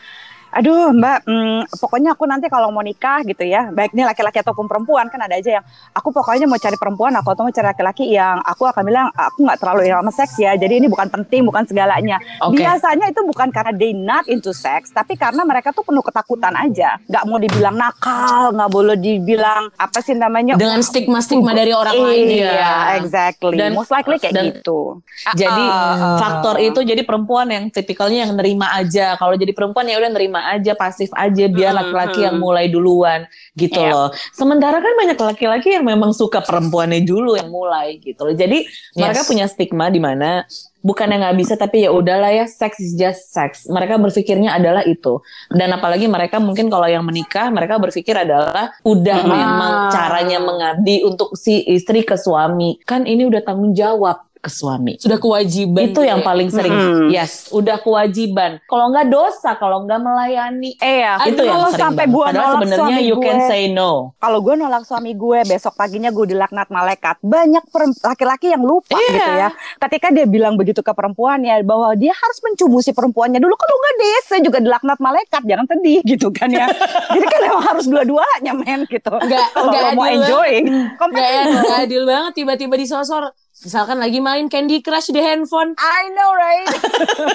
aduh 0.52 0.92
mbak 0.92 1.24
hmm, 1.24 1.60
pokoknya 1.74 2.12
aku 2.12 2.24
nanti 2.26 2.46
kalau 2.46 2.70
mau 2.70 2.80
nikah 2.80 3.24
gitu 3.24 3.42
ya 3.42 3.70
baik 3.70 3.92
ini 3.92 4.04
laki-laki 4.04 4.38
ataupun 4.38 4.68
perempuan 4.68 5.08
kan 5.08 5.20
ada 5.20 5.34
aja 5.34 5.58
yang 5.58 5.66
aku 5.92 6.12
pokoknya 6.12 6.44
mau 6.44 6.56
cari 6.56 6.76
perempuan 6.76 7.12
aku 7.14 7.32
atau 7.32 7.44
mau 7.44 7.52
cari 7.52 7.68
laki-laki 7.68 8.06
yang 8.06 8.40
aku 8.42 8.66
akan 8.66 8.84
bilang 8.84 9.08
aku 9.10 9.42
nggak 9.42 9.58
terlalu 9.58 9.88
sama 9.88 10.12
seks 10.12 10.36
ya 10.38 10.52
jadi 10.54 10.74
ini 10.78 10.88
bukan 10.88 11.08
penting 11.08 11.42
bukan 11.42 11.64
segalanya 11.64 12.20
Oke. 12.42 12.60
biasanya 12.60 13.08
itu 13.08 13.22
bukan 13.24 13.48
karena 13.50 13.72
they 13.72 13.92
not 13.92 14.28
into 14.28 14.52
sex 14.52 14.92
tapi 14.92 15.16
karena 15.16 15.42
mereka 15.42 15.72
tuh 15.72 15.82
penuh 15.82 16.04
ketakutan 16.04 16.52
aja 16.54 17.00
nggak 17.02 17.24
mau 17.24 17.38
dibilang 17.38 17.76
nakal 17.76 18.52
nggak 18.52 18.70
boleh 18.70 18.96
dibilang 18.96 19.72
apa 19.74 20.00
sih 20.00 20.14
namanya 20.14 20.60
Dengan 20.60 20.82
stigma-stigma 20.82 21.52
dari 21.52 21.72
orang 21.72 21.96
lain 21.96 22.28
iya 22.30 22.52
ya. 22.52 22.74
exactly 22.98 23.56
Dan- 23.56 23.72
most 23.72 23.88
likely 23.90 24.20
kayak 24.20 24.34
dan- 24.34 24.48
gitu 24.52 25.00
Jadi 25.32 25.64
Ah. 25.64 26.18
faktor 26.18 26.58
itu 26.58 26.82
jadi 26.82 27.02
perempuan 27.02 27.46
yang 27.46 27.70
tipikalnya 27.70 28.26
yang 28.26 28.34
nerima 28.34 28.74
aja. 28.74 29.14
Kalau 29.16 29.34
jadi 29.34 29.54
perempuan 29.54 29.86
ya 29.86 29.96
udah 29.96 30.10
nerima 30.10 30.41
aja, 30.48 30.74
pasif 30.74 31.14
aja 31.14 31.46
biar 31.46 31.72
Hmm, 31.72 31.80
laki-laki 31.84 32.20
hmm. 32.20 32.28
yang 32.28 32.38
mulai 32.38 32.66
duluan 32.68 33.26
gitu 33.54 33.78
Iya. 33.78 33.92
loh. 33.92 34.08
Sementara 34.32 34.78
kan 34.78 34.94
banyak 34.96 35.18
laki-laki 35.18 35.76
yang 35.76 35.86
memang 35.86 36.12
suka 36.12 36.40
perempuannya 36.40 37.04
dulu 37.04 37.36
yang 37.36 37.48
mulai 37.48 37.98
gitu 37.98 38.24
loh. 38.24 38.34
Jadi 38.34 38.66
mereka 38.94 39.22
Yes. 39.22 39.30
punya 39.30 39.46
stigma 39.46 39.88
di 39.88 40.00
mana 40.00 40.44
bukannya 40.82 41.22
nggak 41.22 41.38
bisa 41.38 41.54
tapi 41.54 41.86
ya 41.86 41.94
udahlah 41.94 42.34
ya 42.34 42.50
sex 42.50 42.82
is 42.82 42.98
just 42.98 43.30
sex. 43.30 43.70
Mereka 43.70 44.02
berpikirnya 44.02 44.58
adalah 44.58 44.82
itu. 44.82 45.22
Dan 45.48 45.70
apalagi 45.72 46.10
mereka 46.10 46.42
mungkin 46.42 46.74
kalau 46.74 46.90
yang 46.90 47.06
menikah 47.06 47.54
mereka 47.54 47.78
berpikir 47.78 48.18
adalah 48.18 48.74
udah 48.82 49.20
Hmm. 49.22 49.30
memang 49.30 49.74
caranya 49.94 50.42
mengabdi 50.42 51.06
untuk 51.06 51.38
si 51.38 51.62
istri 51.70 52.02
ke 52.02 52.18
suami. 52.18 52.82
Kan 52.82 53.06
ini 53.06 53.30
udah 53.30 53.46
tanggung 53.46 53.78
jawab 53.78 54.31
ke 54.42 54.50
suami. 54.50 54.98
Sudah 54.98 55.16
kewajiban. 55.16 55.86
Itu 55.86 55.92
gitu 55.94 56.02
yang 56.04 56.20
ya. 56.20 56.26
paling 56.26 56.50
sering. 56.50 56.74
Mm. 56.74 57.08
Yes, 57.10 57.48
udah 57.50 57.78
kewajiban. 57.78 58.58
Kalau 58.66 58.90
nggak 58.90 59.08
dosa, 59.08 59.54
kalau 59.54 59.86
nggak 59.86 60.02
melayani. 60.02 60.74
Eh 60.76 61.06
ya, 61.06 61.22
itu 61.24 61.42
yang 61.42 61.56
kalau 61.56 61.70
sering 61.70 61.84
sampai 61.86 62.06
banget. 62.06 62.12
gue 62.12 62.26
Padahal 62.26 62.42
nolak 62.42 62.56
sebenarnya 62.58 62.82
suami 62.82 63.02
you 63.04 63.16
gue, 63.16 63.24
can 63.24 63.40
say 63.46 63.64
no. 63.70 63.92
kalau 64.18 64.40
gue 64.40 64.56
nolak 64.56 64.84
suami 64.84 65.12
gue, 65.14 65.40
besok 65.46 65.74
paginya 65.76 66.10
gue 66.10 66.26
dilaknat 66.28 66.68
malaikat. 66.68 67.16
Banyak 67.22 67.64
laki-laki 68.02 68.48
yang 68.50 68.64
lupa 68.64 68.98
Iya. 68.98 69.12
gitu 69.12 69.32
ya. 69.38 69.50
Ketika 69.80 70.08
dia 70.10 70.26
bilang 70.26 70.58
begitu 70.58 70.82
ke 70.82 70.90
perempuannya 70.90 71.62
bahwa 71.62 71.94
dia 71.94 72.12
harus 72.12 72.38
mencubu 72.42 72.82
si 72.82 72.92
perempuannya 72.92 73.38
dulu. 73.38 73.54
Kalau 73.54 73.76
nggak 73.78 73.96
deh, 73.96 74.20
saya 74.26 74.42
juga 74.42 74.58
dilaknat 74.58 74.98
malaikat. 74.98 75.42
Jangan 75.46 75.66
sedih 75.70 76.02
gitu 76.02 76.34
kan 76.34 76.50
ya. 76.50 76.66
Jadi 77.14 77.26
kan 77.28 77.42
emang 77.46 77.66
harus 77.68 77.86
dua-duanya 77.86 78.54
men 78.56 78.90
gitu. 78.90 79.14
Nggak- 79.14 79.50
Kalau 79.54 79.70
mau 79.94 80.02
adil 80.02 80.18
enjoying, 80.18 80.66
Nggak 80.98 81.28
ya, 81.28 81.42
nggak 81.46 81.80
adil 81.86 82.02
banget 82.04 82.32
tiba-tiba 82.34 82.74
disosor. 82.74 83.24
Misalkan 83.62 84.02
lagi 84.02 84.18
main 84.18 84.50
Candy 84.50 84.82
Crush 84.82 85.14
di 85.14 85.22
handphone. 85.22 85.78
I 85.78 86.10
know 86.18 86.30
right. 86.34 86.66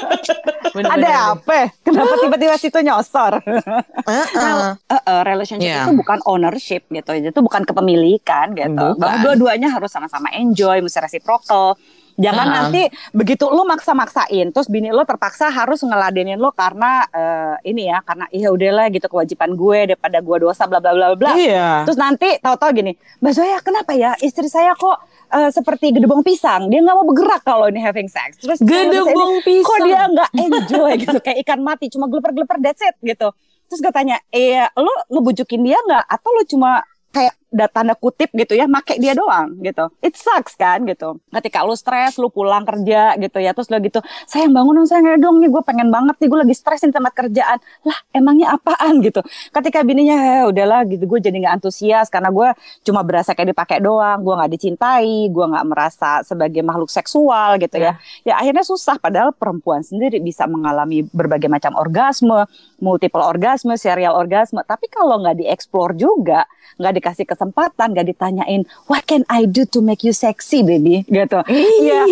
Bener-bener. 0.74 1.06
Ada 1.06 1.38
apa? 1.38 1.70
Kenapa 1.86 2.18
tiba-tiba 2.18 2.54
situ 2.58 2.78
nyosor? 2.82 3.38
Uh-uh. 4.10 4.74
Eh, 4.90 5.02
eh, 5.06 5.22
relationship 5.22 5.70
Iya. 5.70 5.86
itu 5.86 5.94
bukan 5.94 6.18
ownership 6.26 6.82
gitu, 6.90 7.10
itu 7.14 7.38
bukan 7.38 7.62
kepemilikan 7.62 8.58
gitu. 8.58 8.74
Bukan. 8.74 8.98
Bahwa 8.98 9.16
dua-duanya 9.22 9.70
harus 9.70 9.86
sama-sama 9.86 10.26
enjoy, 10.34 10.82
mesti 10.82 10.98
reciprocal. 10.98 11.78
Jangan 12.16 12.46
Uh-uh. 12.48 12.56
nanti 12.64 12.82
begitu 13.12 13.44
lu 13.52 13.68
maksa-maksain, 13.68 14.48
terus 14.50 14.66
bini 14.72 14.88
lo 14.88 15.04
terpaksa 15.04 15.52
harus 15.52 15.84
ngeladenin 15.84 16.40
lo 16.40 16.48
karena 16.50 17.04
eh, 17.12 17.70
ini 17.72 17.92
ya, 17.92 18.00
karena 18.00 18.24
iya 18.32 18.48
udahlah 18.48 18.88
gitu 18.88 19.06
kewajiban 19.06 19.52
gue 19.52 19.94
daripada 19.94 20.18
gue 20.24 20.36
dosa 20.40 20.64
bla 20.64 20.80
bla 20.80 20.96
bla 20.96 21.12
bla. 21.12 21.32
Iya. 21.36 21.84
Terus 21.84 22.00
nanti 22.00 22.40
tahu-tahu 22.40 22.70
gini, 22.72 22.92
Mbak 23.20 23.32
Zoya 23.36 23.58
kenapa 23.60 23.92
ya 23.92 24.16
istri 24.24 24.48
saya 24.48 24.72
kok 24.72 24.96
eh, 25.32 25.50
seperti 25.52 25.92
gedebong 25.92 26.24
pisang, 26.24 26.72
dia 26.72 26.80
nggak 26.80 26.96
mau 26.96 27.06
bergerak 27.06 27.42
kalau 27.44 27.68
ini 27.68 27.84
having 27.84 28.08
sex. 28.08 28.40
Terus 28.40 28.58
Gedebong 28.64 29.44
kok 29.44 29.44
pisang. 29.44 29.84
dia 29.84 30.02
nggak 30.08 30.30
enjoy 30.32 30.92
gitu 31.04 31.18
kayak 31.20 31.38
ikan 31.44 31.60
mati 31.60 31.92
cuma 31.92 32.08
geleper-geleper 32.08 32.58
that's 32.64 32.82
it 32.82 32.96
gitu 33.04 33.30
terus 33.66 33.80
gue 33.82 33.92
tanya 33.92 34.16
eh 34.30 34.62
lo 34.78 34.92
ngebujukin 35.10 35.58
dia 35.58 35.74
nggak 35.74 36.04
atau 36.06 36.30
lo 36.30 36.42
cuma 36.46 36.70
kayak 37.10 37.34
da- 37.50 37.70
tanda 37.70 37.94
kutip 37.96 38.28
gitu 38.34 38.52
ya 38.52 38.68
make 38.68 38.98
dia 39.00 39.16
doang 39.16 39.56
gitu. 39.62 39.88
It 40.04 40.18
sucks 40.18 40.58
kan 40.58 40.84
gitu. 40.84 41.18
Ketika 41.32 41.64
lu 41.64 41.72
stres 41.78 42.18
lu 42.20 42.28
pulang 42.28 42.66
kerja 42.66 43.16
gitu 43.16 43.38
ya 43.40 43.56
terus 43.56 43.72
lu 43.72 43.78
gitu 43.80 44.02
sayang 44.28 44.52
bangun 44.52 44.82
dong 44.84 44.88
sayang 44.90 45.16
dong 45.22 45.40
nih 45.40 45.48
gue 45.48 45.62
pengen 45.64 45.88
banget 45.88 46.18
nih 46.20 46.28
gue 46.28 46.38
lagi 46.44 46.54
stres 46.54 46.84
nih 46.84 46.92
tempat 46.92 47.12
kerjaan. 47.16 47.58
Lah 47.86 47.98
emangnya 48.12 48.52
apaan 48.58 49.00
gitu? 49.00 49.24
Ketika 49.54 49.80
bininya 49.86 50.44
"Eh, 50.44 50.44
udahlah 50.52 50.84
gitu 50.84 51.08
gue 51.08 51.18
jadi 51.22 51.36
nggak 51.40 51.54
antusias 51.62 52.12
karena 52.12 52.28
gue 52.28 52.48
cuma 52.84 53.00
berasa 53.00 53.32
kayak 53.32 53.56
dipakai 53.56 53.78
doang 53.80 54.20
gue 54.20 54.34
nggak 54.36 54.52
dicintai 54.52 55.30
gue 55.32 55.44
nggak 55.48 55.66
merasa 55.66 56.20
sebagai 56.26 56.60
makhluk 56.60 56.92
seksual 56.92 57.56
gitu 57.62 57.80
ya. 57.80 57.96
Ya 58.26 58.36
akhirnya 58.36 58.66
susah 58.66 59.00
padahal 59.00 59.32
perempuan 59.32 59.80
sendiri 59.80 60.20
bisa 60.20 60.44
mengalami 60.44 61.06
berbagai 61.08 61.48
macam 61.48 61.72
orgasme 61.78 62.44
multiple 62.82 63.24
orgasme 63.24 63.72
serial 63.80 64.12
orgasme. 64.12 64.60
Tapi 64.66 64.92
kalau 64.92 65.22
nggak 65.24 65.40
dieksplor 65.40 65.96
juga 65.96 66.44
nggak 66.76 66.92
dikasih 67.00 67.24
kesempatan 67.24 67.45
nggak 67.52 68.06
ditanyain 68.08 68.62
what 68.86 69.04
can 69.04 69.22
I 69.26 69.44
do 69.44 69.62
to 69.66 69.78
make 69.78 70.02
you 70.02 70.10
sexy 70.10 70.62
baby 70.62 71.04
gitu 71.04 71.38
ya 71.82 72.02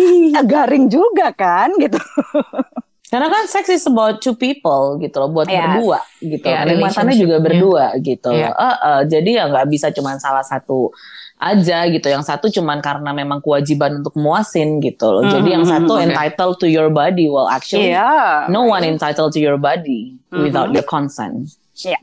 garing 0.41 0.87
juga 0.87 1.31
kan 1.31 1.71
gitu 1.75 1.97
Karena 3.05 3.29
kan 3.29 3.45
sex 3.47 3.69
is 3.69 3.85
about 3.85 4.19
two 4.19 4.33
people 4.33 4.97
gitu 4.97 5.13
loh, 5.21 5.29
buat 5.29 5.45
Yes. 5.47 5.61
berdua 5.61 5.99
gitu. 6.19 6.41
Yeah, 6.41 6.65
Nikmatannya 6.67 7.13
relationship, 7.15 7.21
juga 7.21 7.35
yeah. 7.37 7.45
berdua 7.45 7.85
gitu 8.01 8.29
Yeah. 8.33 8.51
Eh, 8.51 8.77
eh, 8.81 9.01
jadi 9.07 9.29
ya 9.31 9.43
nggak 9.45 9.65
bisa 9.69 9.87
cuma 9.93 10.17
salah 10.17 10.41
satu 10.41 10.89
aja 11.37 11.85
gitu. 11.85 12.07
Yang 12.09 12.25
satu 12.27 12.49
cuman 12.49 12.81
karena 12.81 13.13
memang 13.13 13.39
kewajiban 13.39 14.01
untuk 14.01 14.17
muasin 14.17 14.81
gitu 14.81 15.05
loh. 15.05 15.23
Jadi 15.23 15.47
yang 15.47 15.63
satu 15.63 15.95
Mhm, 15.95 16.01
oke. 16.01 16.05
entitled 16.11 16.55
to 16.57 16.67
your 16.67 16.89
body, 16.89 17.29
well 17.29 17.45
actually 17.47 17.93
Iya. 17.93 18.49
no 18.49 18.65
one 18.65 18.83
entitled 18.83 19.31
to 19.31 19.39
your 19.39 19.55
body 19.55 20.17
without 20.33 20.73
Mm-hmm. 20.73 20.75
your 20.75 20.87
consent. 20.89 21.55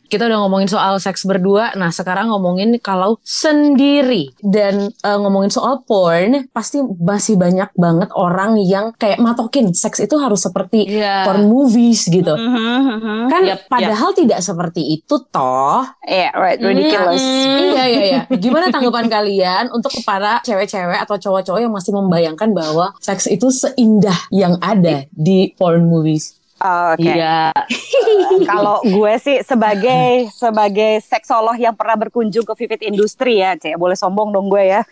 Kita 0.07 0.29
udah 0.29 0.45
ngomongin 0.45 0.69
soal 0.69 1.01
seks 1.01 1.25
berdua, 1.25 1.73
nah 1.75 1.89
sekarang 1.89 2.29
ngomongin 2.29 2.77
kalau 2.77 3.17
sendiri 3.25 4.29
dan 4.45 4.93
eh, 4.93 5.19
ngomongin 5.19 5.49
soal 5.49 5.81
porn, 5.83 6.45
pasti 6.53 6.85
masih 6.85 7.41
banyak 7.41 7.73
banget 7.73 8.13
orang 8.13 8.61
yang 8.61 8.93
kayak 8.95 9.17
matokin 9.17 9.73
seks 9.73 9.99
itu 9.99 10.13
harus 10.21 10.45
seperti 10.45 10.85
Iya. 10.85 11.25
porn 11.25 11.49
movies 11.49 12.05
gitu. 12.05 12.37
Mhm, 12.37 13.33
Kan 13.33 13.43
Yap, 13.49 13.65
padahal 13.67 14.13
tidak 14.13 14.45
seperti 14.45 15.01
itu 15.01 15.17
toh. 15.33 15.81
Iya, 16.05 16.29
right, 16.37 16.61
ridiculous. 16.61 17.25
Iya 17.25 17.85
iya 17.89 18.03
iya. 18.05 18.21
Gimana 18.29 18.69
tanggapan 18.69 19.09
kalian 19.09 19.65
untuk 19.73 19.89
para 20.05 20.45
cewek-cewek 20.45 21.01
atau 21.01 21.17
cowok-cowok 21.17 21.61
yang 21.61 21.73
masih 21.73 21.97
membayangkan 21.97 22.53
bahwa 22.53 22.93
seks 23.01 23.25
itu 23.27 23.49
seindah 23.49 24.29
yang 24.29 24.61
ada 24.61 25.09
di 25.09 25.57
porn 25.57 25.89
movies? 25.89 26.42
Oke. 26.63 27.11
Iya. 27.11 27.51
Kalau 28.51 28.79
gue 28.87 29.15
sih 29.19 29.43
sebagai 29.43 30.31
sebagai 30.31 31.03
seksolog 31.03 31.59
yang 31.59 31.75
pernah 31.75 31.99
berkunjung 31.99 32.47
ke 32.47 32.55
Vivid 32.55 32.81
Industri 32.95 33.43
ya, 33.43 33.59
Cek, 33.59 33.75
boleh 33.75 33.99
sombong 33.99 34.31
dong 34.31 34.47
gue 34.47 34.79
ya. 34.79 34.87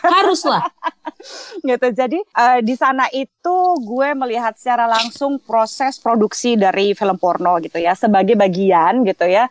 Haruslah. 0.00 0.64
gitu. 1.68 1.86
Jadi 1.92 2.24
eh, 2.24 2.58
di 2.64 2.72
sana 2.72 3.04
itu 3.12 3.56
gue 3.84 4.08
melihat 4.16 4.56
secara 4.56 4.88
langsung 4.88 5.36
proses 5.44 6.00
produksi 6.00 6.56
dari 6.56 6.96
film 6.96 7.20
porno 7.20 7.60
gitu 7.60 7.76
ya, 7.76 7.92
sebagai 7.92 8.32
bagian 8.32 9.04
gitu 9.04 9.28
ya. 9.28 9.44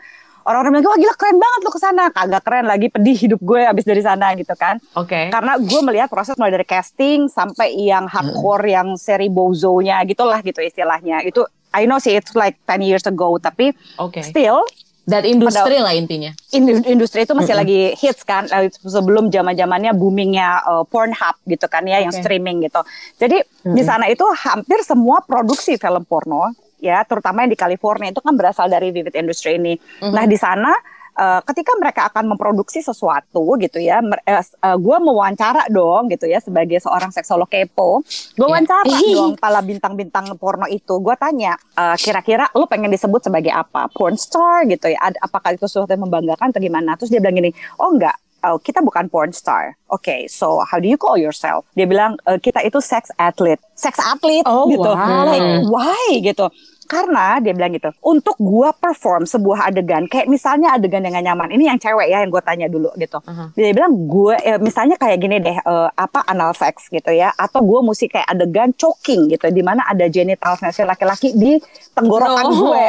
Orang-orang 0.49 0.81
bilang, 0.81 0.89
wah 0.89 0.97
gila 0.97 1.15
keren 1.19 1.37
banget 1.37 1.59
lo 1.61 1.69
ke 1.69 1.77
sana. 1.77 2.03
Kagak 2.09 2.41
keren 2.41 2.65
lagi, 2.65 2.89
pedih 2.89 3.13
hidup 3.13 3.37
gue 3.37 3.61
abis 3.69 3.85
dari 3.85 4.01
sana 4.01 4.33
gitu 4.33 4.57
kan. 4.57 4.81
Oke. 4.97 5.29
Karena 5.29 5.61
gue 5.61 5.81
melihat 5.85 6.09
proses 6.09 6.33
mulai 6.41 6.49
dari 6.49 6.65
casting 6.65 7.29
sampai 7.29 7.77
yang 7.77 8.09
hardcore 8.09 8.65
yang 8.65 8.97
seri 8.97 9.29
bozo-nya 9.29 10.01
gitulah 10.09 10.41
gitu 10.41 10.57
istilahnya. 10.65 11.21
Itu 11.21 11.45
I 11.71 11.85
know 11.85 11.97
sih 11.97 12.13
it's 12.13 12.33
like 12.33 12.57
10 12.65 12.81
years 12.81 13.05
ago 13.05 13.37
tapi 13.37 13.73
Oke. 13.95 14.21
still 14.21 14.65
Dan 15.03 15.25
industri 15.25 15.81
lah 15.81 15.89
intinya. 15.91 16.29
indu- 16.49 16.85
industri 16.85 17.25
itu 17.25 17.33
masih 17.33 17.57
lagi 17.57 17.97
hits 17.97 18.21
kan 18.21 18.45
eh, 18.45 18.69
sebelum 18.69 19.27
zaman 19.27 19.53
zamannya 19.53 19.89
boomingnya 19.91 20.61
eh, 20.61 20.83
Pornhub 20.85 21.33
gitu 21.45 21.65
kan 21.65 21.81
ya 21.83 21.97
yang 21.99 22.11
Oke. 22.11 22.21
streaming 22.21 22.61
gitu 22.61 22.81
jadi 23.17 23.41
di 23.65 23.81
sana 23.81 24.05
itu 24.05 24.21
hampir 24.37 24.81
semua 24.81 25.21
produksi 25.21 25.75
film 25.75 26.05
porno 26.05 26.53
ya 26.77 27.01
terutama 27.03 27.41
yang 27.41 27.49
di 27.49 27.57
California 27.57 28.07
itu 28.07 28.21
kan 28.21 28.33
berasal 28.33 28.65
dari 28.65 28.89
Vivid 28.89 29.11
Industry 29.13 29.57
ini 29.57 29.73
nah 30.05 30.23
di 30.23 30.37
sana 30.37 30.71
eh, 31.19 31.41
ketika 31.43 31.75
mereka 31.75 32.01
akan 32.07 32.31
memproduksi 32.31 32.79
sesuatu 32.79 33.43
gitu 33.59 33.77
ya 33.77 33.99
mer- 33.99 34.23
eh, 34.23 34.39
eh, 34.39 34.77
gue 34.77 34.97
mewawancara 34.99 35.67
dong 35.67 36.07
gitu 36.07 36.25
ya 36.25 36.39
sebagai 36.39 36.79
seorang 36.79 37.11
seksolog 37.11 37.45
kepo 37.45 37.99
gue 38.33 38.47
wawancara 38.47 38.87
dong 39.17 39.35
pala 39.35 39.59
bintang-bintang 39.59 40.31
porno 40.35 40.63
itu 40.65 40.95
gue 40.97 41.15
tanya 41.15 41.59
eh, 41.75 41.95
kira-kira 41.95 42.47
lu 42.53 42.63
pengen 42.65 42.87
disebut 42.87 43.19
sebagai 43.21 43.51
apa 43.51 43.91
porn 43.91 44.15
star 44.15 44.63
gitu 44.65 44.87
ya 44.87 44.99
Ad- 45.01 45.19
apakah 45.19 45.53
itu 45.53 45.67
sesuatu 45.67 45.91
yang 45.91 46.07
membanggakan 46.07 46.49
atau 46.49 46.59
gimana 46.59 46.95
terus 46.95 47.11
dia 47.11 47.19
bilang 47.19 47.35
gini 47.35 47.51
oh 47.77 47.91
enggak 47.91 48.15
Oh, 48.39 48.55
kita 48.55 48.79
bukan 48.79 49.11
porn 49.11 49.35
star. 49.35 49.75
Oke, 49.91 50.31
so 50.31 50.63
how 50.63 50.79
do 50.79 50.87
you 50.87 50.95
call 50.95 51.19
yourself? 51.19 51.67
Dia 51.75 51.83
bilang 51.83 52.15
"Eh, 52.23 52.39
kita 52.39 52.63
itu 52.63 52.79
sex 52.79 53.11
athlete. 53.19 53.59
Sex 53.75 53.99
athlete 53.99 54.47
Oh, 54.47 54.63
gitu. 54.71 54.79
wow. 54.79 55.27
Like 55.27 55.67
why 55.67 56.23
gitu. 56.23 56.47
Karena 56.89 57.37
dia 57.37 57.53
bilang 57.53 57.69
gitu, 57.69 57.93
untuk 58.01 58.33
gua 58.41 58.73
perform 58.73 59.29
sebuah 59.29 59.69
adegan, 59.69 60.09
kayak 60.09 60.25
misalnya 60.25 60.73
adegan 60.73 61.05
yang 61.05 61.13
gak 61.13 61.25
nyaman, 61.29 61.49
ini 61.53 61.69
yang 61.69 61.77
cewek 61.77 62.09
ya 62.09 62.25
yang 62.25 62.33
gue 62.33 62.41
tanya 62.41 62.65
dulu 62.65 62.89
gitu. 62.97 63.21
Dia 63.53 63.71
bilang 63.77 63.93
gue, 64.09 64.33
eh, 64.41 64.57
misalnya 64.57 64.97
kayak 64.97 65.17
gini 65.21 65.37
deh, 65.37 65.53
eh, 65.53 65.89
apa 65.93 66.25
anal 66.25 66.57
sex 66.57 66.89
gitu 66.89 67.13
ya, 67.13 67.29
atau 67.37 67.61
gue 67.61 67.79
mesti 67.85 68.09
kayak 68.09 68.25
adegan 68.25 68.73
choking 68.73 69.29
gitu, 69.29 69.53
di 69.53 69.61
mana 69.61 69.85
ada 69.85 70.09
genitalnya 70.09 70.73
si 70.73 70.81
laki-laki 70.81 71.37
di 71.37 71.61
tenggorokan 71.93 72.45
No. 72.49 72.57
gue, 72.57 72.87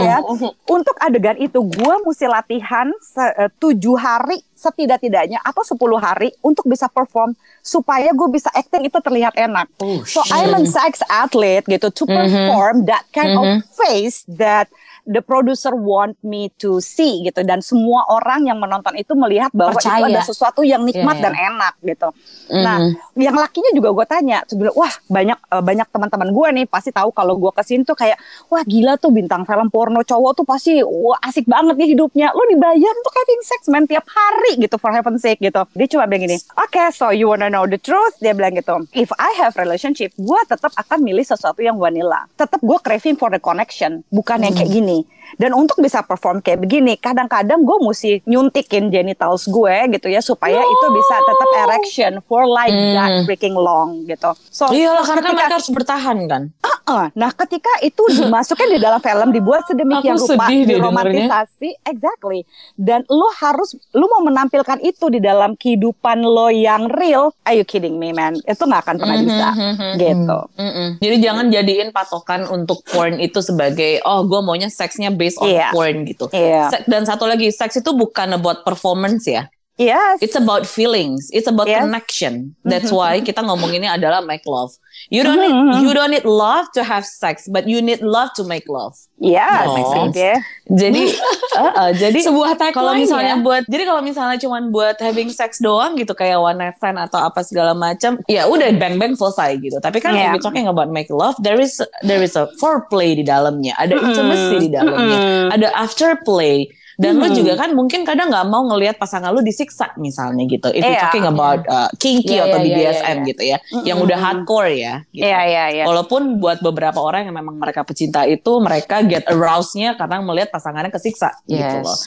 ya. 0.00 0.18
Untuk 0.80 0.96
adegan 0.96 1.36
itu 1.36 1.60
gue 1.60 1.94
mesti 2.00 2.24
latihan 2.24 2.88
eh, 3.36 3.52
tujuh 3.60 4.00
hari 4.00 4.40
setidak-tidaknya 4.64 5.44
atau 5.44 5.60
10 5.60 5.76
hari 6.00 6.32
untuk 6.40 6.64
bisa 6.64 6.88
perform 6.88 7.36
supaya 7.60 8.08
gue 8.16 8.28
bisa 8.32 8.48
acting 8.56 8.88
itu 8.88 8.98
terlihat 9.04 9.36
enak. 9.36 9.68
so 10.08 10.24
I'm 10.32 10.56
a 10.56 10.64
sex 10.64 11.04
athlete 11.04 11.68
gitu 11.68 11.92
to 11.92 12.04
perform 12.08 12.88
that 12.88 13.04
kind 13.12 13.36
of 13.36 13.46
face 13.76 14.24
that 14.40 14.72
the 15.04 15.20
producer 15.20 15.76
want 15.76 16.16
me 16.24 16.48
to 16.56 16.80
see 16.80 17.24
gitu 17.24 17.44
dan 17.44 17.60
semua 17.60 18.08
orang 18.08 18.48
yang 18.48 18.56
menonton 18.56 18.96
itu 18.96 19.12
melihat 19.12 19.52
bahwa 19.52 19.76
Percaya. 19.76 20.00
itu 20.00 20.04
ada 20.16 20.20
sesuatu 20.24 20.60
yang 20.64 20.80
nikmat 20.84 21.20
iya. 21.20 21.24
dan 21.28 21.34
enak 21.36 21.74
gitu. 21.84 22.08
Nah, 22.52 22.78
yang 23.16 23.36
lakinya 23.36 23.72
juga 23.72 23.92
gue 23.92 24.06
tanya, 24.08 24.38
terus 24.44 24.60
bilang, 24.60 24.76
wah 24.76 24.94
banyak 25.08 25.38
eh, 25.38 25.62
banyak 25.64 25.88
teman-teman 25.92 26.28
gue 26.32 26.48
nih 26.60 26.64
pasti 26.68 26.90
tahu 26.92 27.12
kalau 27.12 27.36
gue 27.36 27.52
ke 27.52 27.62
sini 27.64 27.82
tuh 27.84 27.96
kayak 27.96 28.16
wah 28.48 28.64
gila 28.64 28.96
tuh 28.96 29.12
bintang 29.12 29.44
film 29.44 29.68
porno 29.68 30.00
cowok 30.04 30.32
tuh 30.40 30.44
pasti 30.48 30.80
wah 30.80 31.20
asik 31.24 31.44
banget 31.48 31.76
nih 31.76 31.88
hidupnya. 31.96 32.32
Lo 32.32 32.44
dibayar 32.48 32.92
untuk 32.92 33.14
having 33.14 33.42
sex 33.44 33.60
man 33.68 33.84
tiap 33.84 34.04
hari 34.08 34.60
gitu 34.60 34.76
for 34.80 34.92
heaven's 34.92 35.20
sake 35.20 35.40
gitu. 35.40 35.64
Dia 35.76 35.86
cuma 35.88 36.08
bilang 36.08 36.28
gini, 36.28 36.36
oke 36.56 36.84
so 36.92 37.12
you 37.12 37.28
wanna 37.28 37.52
know 37.52 37.68
the 37.68 37.80
truth? 37.80 38.16
Dia 38.20 38.32
bilang 38.32 38.56
gitu, 38.56 38.84
if 38.96 39.12
I 39.20 39.36
have 39.40 39.56
relationship, 39.60 40.12
gue 40.16 40.40
tetap 40.48 40.72
akan 40.76 41.04
milih 41.04 41.24
sesuatu 41.24 41.60
yang 41.60 41.76
vanilla. 41.76 42.28
Tetap 42.36 42.60
gue 42.60 42.78
craving 42.80 43.16
for 43.16 43.28
the 43.32 43.40
connection, 43.40 44.04
bukan 44.12 44.44
yang 44.44 44.54
kayak 44.56 44.70
gini. 44.72 44.93
Dan 45.34 45.50
untuk 45.50 45.80
bisa 45.80 46.04
perform 46.04 46.38
kayak 46.38 46.62
begini, 46.62 46.94
kadang-kadang 46.94 47.58
gue 47.58 47.78
mesti 47.80 48.22
nyuntikin 48.22 48.86
genitals 48.86 49.48
gue 49.48 49.72
gitu 49.90 50.06
ya 50.06 50.20
supaya 50.20 50.60
itu 50.60 50.86
bisa 50.92 51.16
tetap 51.18 51.50
erection 51.58 52.12
for 52.22 52.44
like 52.44 52.70
that 52.92 53.24
freaking 53.24 53.56
long 53.56 54.04
gitu. 54.04 54.30
So 54.46 54.70
Iya 54.70 54.94
lah, 54.94 55.02
karena 55.02 55.10
kan 55.16 55.24
ketika- 55.24 55.34
mereka 55.34 55.54
harus 55.58 55.70
bertahan 55.72 56.16
kan. 56.28 56.42
Heeh. 56.60 57.04
Nah, 57.14 57.30
ketika 57.34 57.72
itu 57.80 58.02
dimasukkan 58.14 58.68
di 58.68 58.78
dalam 58.78 59.00
film 59.00 59.28
dibuat 59.32 59.64
sedemikian 59.66 60.14
Aku 60.14 60.28
rupa, 60.28 60.46
diromantisasi, 60.46 61.68
exactly. 61.82 62.44
Dan 62.74 63.02
lo 63.08 63.26
harus, 63.34 63.74
lo 63.90 64.06
mau 64.06 64.22
menampilkan 64.22 64.78
itu 64.80 65.08
di 65.08 65.18
dalam 65.18 65.56
kehidupan 65.56 66.20
lo 66.20 66.48
yang 66.48 66.86
real. 66.86 67.32
Are 67.42 67.54
you 67.54 67.64
kidding 67.64 67.96
me, 67.96 68.12
man? 68.12 68.38
Itu 68.38 68.64
nggak 68.64 68.82
akan 68.82 68.96
pernah 68.98 69.16
bisa, 69.18 69.48
gitu. 69.96 70.38
Mm-mm. 70.54 70.88
Jadi 71.00 71.16
jangan 71.18 71.46
jadiin 71.48 71.88
patokan 71.90 72.46
untuk 72.46 72.84
porn 72.84 73.18
itu 73.18 73.40
sebagai 73.40 74.04
oh 74.04 74.22
gue 74.22 74.40
maunya 74.40 74.68
seksnya 74.84 75.08
based 75.10 75.40
on 75.40 75.48
Iya. 75.48 75.72
porn 75.72 76.04
gitu. 76.04 76.28
Iya. 76.28 76.68
Se- 76.68 76.84
Dan 76.84 77.02
satu 77.02 77.24
lagi 77.24 77.48
seks 77.48 77.80
itu 77.80 77.90
bukan 77.90 78.36
about 78.36 78.60
performance 78.62 79.24
ya. 79.24 79.48
Yes. 79.74 80.22
It's 80.22 80.38
about 80.38 80.70
feelings. 80.70 81.34
It's 81.34 81.50
about 81.50 81.66
Yes. 81.66 81.82
connection. 81.82 82.54
That's 82.62 82.94
why 82.94 83.18
kita 83.18 83.42
ngomonginnya 83.42 83.98
adalah 83.98 84.22
make 84.22 84.46
love. 84.46 84.70
You 85.10 85.26
don't 85.26 85.34
Mm-hmm. 85.34 85.50
need 85.74 85.82
you 85.82 85.90
don't 85.90 86.12
need 86.14 86.22
love 86.22 86.70
to 86.78 86.86
have 86.86 87.02
sex, 87.02 87.50
but 87.50 87.66
you 87.66 87.82
need 87.82 87.98
love 87.98 88.30
to 88.38 88.46
make 88.46 88.70
love. 88.70 88.94
Yes. 89.18 89.66
Makes 89.66 89.90
sense. 89.90 90.14
Yeah. 90.14 90.38
Jadi, 90.70 91.04
uh, 91.58 91.72
uh, 91.74 91.90
jadi 91.90 92.18
Sebuah 92.22 92.54
tagline 92.54 92.70
kalau 92.72 92.92
misalnya 92.94 93.34
ya. 93.34 93.42
buat, 93.42 93.62
jadi 93.66 93.82
kalau 93.84 94.00
misalnya 94.00 94.38
cuman 94.38 94.70
buat 94.70 94.94
having 95.02 95.34
sex 95.34 95.58
doang 95.58 95.98
gitu 95.98 96.14
kayak 96.14 96.38
one 96.38 96.54
night 96.54 96.78
stand 96.78 96.94
atau 96.96 97.18
apa 97.18 97.42
segala 97.42 97.74
macam, 97.74 98.22
ya 98.30 98.46
udah 98.46 98.70
bang 98.78 98.94
bang 98.94 99.18
selesai 99.18 99.58
gitu. 99.58 99.82
Tapi 99.82 99.98
kan 99.98 100.14
Yeah. 100.14 100.30
if 100.30 100.38
you're 100.38 100.46
talking 100.46 100.70
about 100.70 100.86
make 100.86 101.10
love, 101.10 101.34
there 101.42 101.58
is 101.58 101.82
there 102.06 102.22
is 102.22 102.38
a 102.38 102.46
foreplay 102.62 103.18
di 103.18 103.26
dalamnya, 103.26 103.74
ada 103.74 103.98
intimacy 103.98 104.56
di 104.60 104.70
dalamnya, 104.70 105.50
ada 105.50 105.66
afterplay. 105.74 106.70
Dan 106.94 107.18
lu 107.18 107.26
Hmm. 107.26 107.34
juga 107.34 107.52
kan 107.56 107.70
mungkin 107.72 108.02
kadang 108.02 108.30
nggak 108.30 108.46
mau 108.46 108.62
ngelihat 108.66 108.96
pasangan 108.96 109.30
lu 109.30 109.40
disiksa 109.40 109.90
misalnya 109.96 110.44
gitu. 110.44 110.68
If 110.68 110.78
you're 110.78 110.94
Iya. 110.94 111.04
talking 111.04 111.26
about 111.26 111.60
uh, 111.66 111.90
kinky 111.96 112.36
Iya, 112.36 112.46
atau 112.46 112.58
iya, 112.58 112.64
iya, 112.64 112.76
BDSM 112.94 113.16
iya. 113.16 113.26
gitu 113.26 113.42
ya, 113.44 113.58
yang 113.82 113.98
udah 113.98 114.14
hardcore 114.16 114.72
ya. 114.72 114.94
Gitu. 115.08 115.22
Iya 115.22 115.40
iya 115.44 115.64
iya. 115.72 115.84
Walaupun 115.84 116.38
buat 116.38 116.60
beberapa 116.60 116.98
orang 116.98 117.26
yang 117.26 117.34
memang 117.34 117.56
mereka 117.56 117.82
pecinta 117.82 118.22
itu 118.24 118.52
mereka 118.58 119.02
get 119.02 119.26
aroused-nya 119.26 119.94
karena 119.94 120.20
melihat 120.20 120.50
pasangannya 120.50 120.88
kesiksa 120.88 121.34
gitu 121.44 121.58
Yes. 121.58 121.82
loh. 121.82 121.98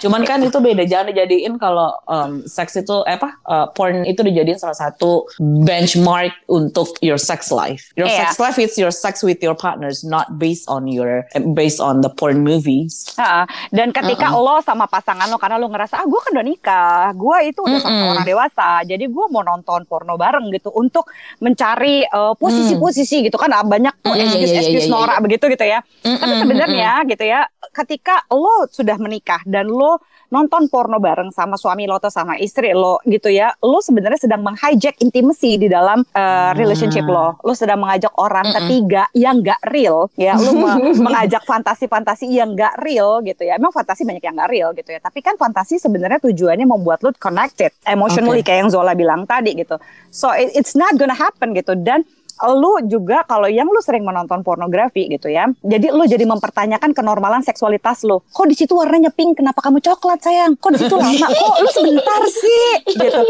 Cuman 0.00 0.22
kan 0.22 0.38
itu 0.38 0.56
beda 0.56 0.84
jangan 0.84 1.08
dijadiin 1.08 1.56
kalau 1.56 1.94
um, 2.04 2.44
seks 2.44 2.76
itu 2.76 3.00
eh, 3.02 3.14
apa 3.14 3.40
uh, 3.42 3.66
porn 3.70 4.04
itu 4.04 4.20
dijadiin 4.20 4.56
salah 4.56 4.76
satu 4.76 5.24
benchmark 5.38 6.34
untuk 6.46 6.92
your 7.00 7.16
sex 7.16 7.48
life. 7.48 7.88
Your 7.94 8.06
Iya. 8.06 8.28
sex 8.28 8.36
life 8.36 8.58
is 8.58 8.74
your 8.74 8.90
sex 8.90 9.20
with 9.20 9.40
your 9.40 9.54
partners 9.54 10.02
not 10.02 10.36
based 10.36 10.66
on 10.66 10.84
your 10.84 11.24
eh, 11.32 11.42
based 11.54 11.78
on 11.78 12.00
the 12.00 12.10
porn 12.10 12.42
movies. 12.42 13.08
Ha, 13.16 13.46
dan 13.70 13.90
ketika 13.90 14.33
lo 14.40 14.58
sama 14.64 14.88
pasangan 14.88 15.28
lo 15.30 15.36
karena 15.36 15.60
lo 15.60 15.68
ngerasa 15.68 16.00
ah 16.00 16.06
gue 16.08 16.20
kan 16.20 16.30
udah 16.34 16.46
nikah, 16.46 17.06
gue 17.14 17.36
itu 17.52 17.60
udah 17.60 17.80
sama 17.82 17.94
Mm-mm. 17.94 18.12
orang 18.16 18.26
dewasa, 18.26 18.68
jadi 18.82 19.04
gue 19.06 19.24
mau 19.30 19.44
nonton 19.44 19.84
porno 19.84 20.16
bareng 20.16 20.48
gitu 20.50 20.72
untuk 20.74 21.06
mencari 21.38 22.06
eh, 22.06 22.34
posisi-posisi 22.38 23.28
gitu 23.28 23.36
kan. 23.36 23.52
Ah, 23.54 23.62
banyak 23.62 23.94
tuh 24.02 24.14
Mm, 24.14 24.18
iya, 24.18 24.24
iya, 24.24 24.30
excuse-excuse 24.30 24.86
iya, 24.86 24.90
iya, 24.90 24.94
norak 24.94 25.18
begitu 25.26 25.44
gitu 25.50 25.64
ya. 25.66 25.78
Tapi 26.02 26.34
sebenarnya 26.38 26.90
gitu 27.10 27.24
ya, 27.26 27.40
ketika 27.74 28.22
lo 28.30 28.66
sudah 28.70 28.96
menikah 28.98 29.42
dan 29.46 29.66
lo 29.66 29.98
nonton 30.34 30.66
porno 30.66 30.98
bareng 30.98 31.30
sama 31.30 31.54
suami 31.54 31.86
lo 31.86 32.02
atau 32.02 32.10
sama 32.10 32.34
istri 32.36 32.74
lo 32.74 32.98
gitu 33.06 33.30
ya, 33.30 33.54
lo 33.62 33.78
sebenarnya 33.78 34.18
sedang 34.18 34.42
meng-hijack 34.42 34.98
intimacy 34.98 35.54
di 35.54 35.70
dalam 35.70 36.02
uh, 36.02 36.50
relationship 36.58 37.06
lo. 37.06 37.38
Lo 37.38 37.54
sedang 37.54 37.78
mengajak 37.78 38.10
orang 38.18 38.50
ketiga 38.50 39.06
yang 39.14 39.38
gak 39.38 39.62
real 39.70 40.10
ya, 40.18 40.34
lo 40.34 40.50
me- 40.50 40.98
mengajak 41.06 41.46
fantasi-fantasi 41.46 42.26
yang 42.26 42.58
gak 42.58 42.82
real 42.82 43.22
gitu 43.22 43.46
ya. 43.46 43.54
Emang 43.54 43.70
fantasi 43.70 44.02
banyak 44.02 44.20
yang 44.20 44.34
gak 44.34 44.50
real 44.50 44.74
gitu 44.74 44.90
ya, 44.90 44.98
tapi 44.98 45.22
kan 45.22 45.38
fantasi 45.38 45.78
sebenarnya 45.78 46.18
tujuannya 46.18 46.66
membuat 46.66 47.06
lo 47.06 47.14
connected 47.14 47.70
emotionally 47.86 48.42
kayak 48.42 48.66
yang 48.66 48.70
Zola 48.74 48.98
bilang 48.98 49.22
tadi 49.22 49.54
gitu. 49.54 49.78
So 50.10 50.34
it- 50.34 50.58
it's 50.58 50.74
not 50.74 50.98
gonna 50.98 51.14
happen 51.14 51.54
gitu 51.54 51.78
dan 51.78 52.02
lu 52.42 52.82
juga 52.90 53.22
kalau 53.24 53.46
yang 53.46 53.70
lu 53.70 53.78
sering 53.78 54.02
menonton 54.02 54.42
pornografi 54.42 55.06
gitu 55.06 55.30
ya. 55.30 55.46
Jadi 55.62 55.94
lu 55.94 56.04
jadi 56.04 56.24
mempertanyakan 56.26 56.90
kenormalan 56.90 57.42
seksualitas 57.46 58.02
lu. 58.02 58.20
Kok 58.34 58.46
di 58.50 58.56
situ 58.58 58.74
warnanya 58.74 59.14
pink? 59.14 59.38
Kenapa 59.38 59.62
kamu 59.62 59.78
coklat 59.78 60.20
sayang? 60.22 60.58
Kok 60.58 60.70
di 60.74 60.78
situ 60.82 60.96
lama? 60.98 61.26
Kok 61.40 61.56
lu 61.62 61.70
sebentar 61.70 62.20
sih? 62.26 62.68
Gitu. 62.94 63.20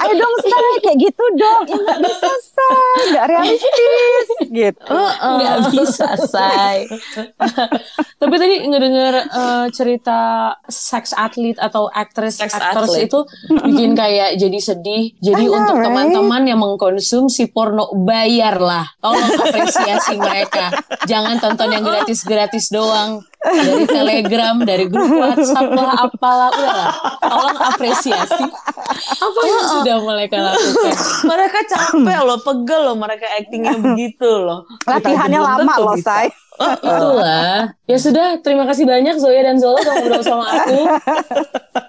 Ayo 0.00 0.12
dong 0.16 0.34
say 0.44 0.72
kayak 0.82 0.98
gitu 1.00 1.24
dong. 1.36 1.62
Ya 1.68 1.76
nggak 1.76 2.00
bisa 2.02 2.30
say, 2.40 3.10
nggak 3.12 3.26
realistis 3.28 4.36
gitu. 4.48 4.96
nggak 5.20 5.58
bisa 5.72 6.08
say 6.24 6.88
tapi 8.16 8.34
tadi 8.40 8.56
ngedenger 8.66 9.14
eh, 9.28 9.66
cerita 9.72 10.20
seks 10.66 11.12
atlet 11.12 11.56
atau 11.60 11.88
aktris 11.92 12.36
Seks 12.36 12.56
actors 12.56 12.92
itu 12.96 13.24
bikin 13.64 13.96
kayak 13.96 14.36
jadi 14.36 14.58
sedih 14.60 15.14
jadi 15.20 15.44
know, 15.46 15.56
untuk 15.56 15.76
right? 15.80 15.84
teman-teman 15.88 16.42
yang 16.48 16.60
mengkonsumsi 16.60 17.52
porno 17.52 17.92
bayarlah 18.46 18.86
tolong 19.02 19.26
apresiasi 19.42 20.14
mereka. 20.22 20.70
Jangan 21.10 21.42
tonton 21.42 21.74
yang 21.74 21.82
gratis-gratis 21.82 22.70
doang. 22.70 23.26
Dari 23.42 23.86
telegram 23.86 24.58
dari 24.62 24.86
grup 24.86 25.10
WhatsApp 25.18 25.70
lah 25.74 26.06
apalah. 26.06 26.50
Udahlah 26.54 26.90
tolong 27.18 27.58
apresiasi. 27.58 28.46
Apa 29.18 29.40
yang 29.42 29.66
sudah 29.66 29.96
mereka 30.06 30.36
lakukan? 30.38 30.94
Mereka 31.26 31.58
capek 31.66 32.20
loh, 32.22 32.38
pegel 32.42 32.80
loh 32.86 32.96
mereka 32.98 33.26
actingnya 33.34 33.74
begitu 33.74 34.30
loh. 34.30 34.62
Latihannya 34.86 35.40
lama 35.42 35.74
loh 35.82 35.98
say. 35.98 36.30
Itulah. 36.56 37.75
Ya 37.86 38.02
sudah, 38.02 38.42
terima 38.42 38.66
kasih 38.66 38.82
banyak 38.82 39.14
Zoya 39.16 39.46
dan 39.46 39.62
Zola 39.62 39.78
udah 39.78 39.94
ngobrol 39.94 40.18
sama 40.20 40.42
aku. 40.58 40.78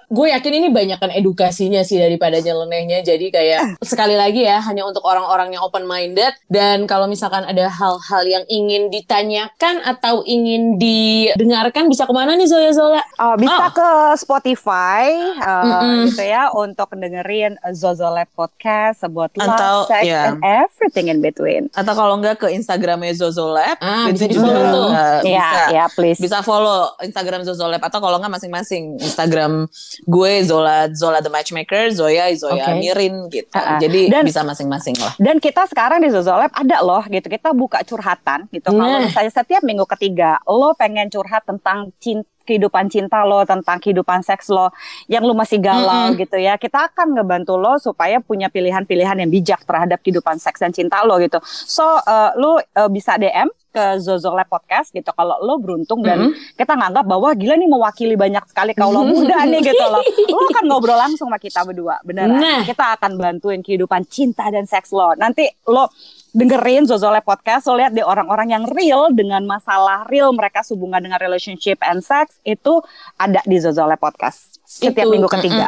Gue 0.08 0.32
yakin 0.32 0.54
ini 0.54 0.68
banyakkan 0.70 1.12
edukasinya 1.12 1.82
sih 1.82 1.98
daripada 1.98 2.38
nyelenehnya. 2.38 3.02
Jadi 3.02 3.28
kayak 3.28 3.82
sekali 3.82 4.14
lagi 4.14 4.40
ya, 4.40 4.62
hanya 4.62 4.86
untuk 4.86 5.02
orang-orang 5.02 5.52
yang 5.52 5.60
open 5.60 5.84
minded 5.84 6.32
dan 6.46 6.86
kalau 6.86 7.04
misalkan 7.04 7.42
ada 7.42 7.68
hal-hal 7.68 8.22
yang 8.24 8.44
ingin 8.46 8.88
ditanyakan 8.88 9.84
atau 9.84 10.22
ingin 10.22 10.78
didengarkan 10.78 11.90
bisa 11.90 12.06
ke 12.06 12.14
mana 12.14 12.38
nih 12.38 12.46
Zoya 12.46 12.70
Zola? 12.70 13.02
Oh, 13.18 13.34
bisa 13.34 13.58
Oh. 13.58 13.70
ke 13.74 13.90
Spotify 14.16 15.12
uh, 15.36 15.82
Mm-mm. 15.82 16.08
gitu 16.08 16.24
ya 16.24 16.48
untuk 16.54 16.88
dengerin 16.88 17.58
Zozo 17.74 18.08
Lab 18.08 18.30
Podcast 18.32 19.02
about 19.02 19.34
love, 19.34 19.50
Atau, 19.50 19.74
sex, 19.90 20.06
ya. 20.06 20.30
and 20.30 20.40
everything 20.40 21.10
in 21.10 21.18
between. 21.18 21.68
Atau 21.74 21.92
kalau 21.92 22.16
enggak 22.16 22.38
ke 22.38 22.48
Instagramnya 22.48 23.12
Zozo 23.12 23.50
Lab, 23.50 23.76
Ah, 23.82 24.06
itu 24.08 24.14
bisa 24.14 24.26
juga, 24.30 24.52
uh, 24.56 25.20
Iya, 25.20 25.42
bisa 25.42 25.60
ya 25.68 25.84
please. 25.90 26.16
bisa 26.16 26.40
follow 26.40 26.92
Instagram 26.98 27.42
Zozo 27.42 27.64
Lab 27.64 27.80
atau 27.80 27.98
kalau 27.98 28.16
nggak 28.16 28.32
masing-masing 28.32 28.96
Instagram 28.98 29.66
gue 30.02 30.32
Zola 30.42 30.88
Zola 30.90 31.18
the 31.18 31.28
Matchmaker, 31.28 31.90
Zoya 31.90 32.30
Zoya 32.32 32.70
Oke. 32.70 32.78
Mirin 32.78 33.28
gitu. 33.28 33.48
Uh-uh. 33.50 33.78
Jadi 33.78 34.08
Dan- 34.08 34.24
bisa 34.24 34.40
masing-masing 34.42 34.96
lah. 34.96 35.12
Dan 35.16 35.38
kita 35.38 35.64
sekarang 35.64 36.00
di 36.00 36.08
Zozo 36.08 36.30
Lab 36.30 36.50
ada 36.50 36.78
loh 36.80 37.04
gitu. 37.04 37.24
Kita 37.24 37.50
buka 37.50 37.80
curhatan 37.82 38.48
gitu. 38.48 38.68
Kalau 38.68 38.96
Nah. 38.96 39.04
misalnya 39.04 39.30
setiap 39.30 39.60
minggu 39.60 39.84
ketiga 39.88 40.40
lo 40.44 40.72
pengen 40.72 41.08
curhat 41.08 41.44
tentang 41.44 41.90
cinta 41.98 42.26
kehidupan 42.48 42.88
cinta 42.88 43.28
lo, 43.28 43.44
tentang 43.44 43.76
kehidupan 43.76 44.24
seks 44.24 44.48
lo 44.48 44.72
yang 45.04 45.20
lo 45.20 45.36
masih 45.36 45.60
galau 45.60 46.16
gitu 46.16 46.40
ya. 46.40 46.56
Kita 46.56 46.88
akan 46.88 47.20
ngebantu 47.20 47.60
lo 47.60 47.76
supaya 47.76 48.24
punya 48.24 48.48
pilihan-pilihan 48.48 49.20
yang 49.20 49.28
bijak 49.28 49.68
terhadap 49.68 50.00
kehidupan 50.00 50.40
seks 50.40 50.64
dan 50.64 50.72
cinta 50.72 51.04
lo 51.04 51.20
gitu. 51.20 51.36
So, 51.44 51.84
uh, 51.84 52.32
lo 52.40 52.56
uh, 52.56 52.88
bisa 52.88 53.20
DM 53.20 53.52
ke 53.68 54.00
Zozo 54.00 54.32
Lab 54.32 54.48
Podcast 54.48 54.90
gitu 54.96 55.12
kalau 55.12 55.36
lo 55.44 55.60
beruntung 55.60 56.00
dan 56.00 56.32
kita 56.56 56.72
nganggap 56.72 57.04
bahwa 57.04 57.30
gila 57.36 57.54
nih 57.54 57.68
mewakili 57.68 58.16
banyak 58.16 58.42
sekali 58.48 58.72
kaulah 58.72 59.04
muda 59.12 59.44
nih 59.44 59.60
gitu 59.60 59.84
loh. 59.84 60.02
Lo 60.32 60.42
akan 60.50 60.64
ngobrol 60.66 60.96
langsung 60.96 61.28
sama 61.28 61.36
kita 61.36 61.62
berdua, 61.68 62.00
beneran. 62.00 62.40
Nah. 62.40 62.64
Kita 62.64 62.96
akan 62.96 63.20
bantuin 63.20 63.60
kehidupan 63.60 64.08
cinta 64.08 64.48
dan 64.48 64.64
seks 64.64 64.90
lo. 64.90 65.12
Nanti 65.14 65.46
lo 65.68 65.92
dengerin 66.38 66.86
Zozole 66.86 67.18
Podcast, 67.26 67.66
lo 67.66 67.74
lihat 67.74 67.90
deh 67.90 68.06
orang-orang 68.06 68.54
yang 68.54 68.64
real 68.70 69.10
dengan 69.10 69.42
masalah 69.42 70.06
real 70.06 70.30
mereka 70.30 70.62
hubungan 70.70 71.02
dengan 71.02 71.18
relationship 71.18 71.82
and 71.82 71.98
sex 72.06 72.38
itu 72.46 72.78
ada 73.18 73.42
di 73.42 73.58
Zozole 73.58 73.98
Podcast 73.98 74.62
setiap 74.62 75.02
Itu, 75.02 75.10
minggu 75.10 75.28
ketiga. 75.34 75.66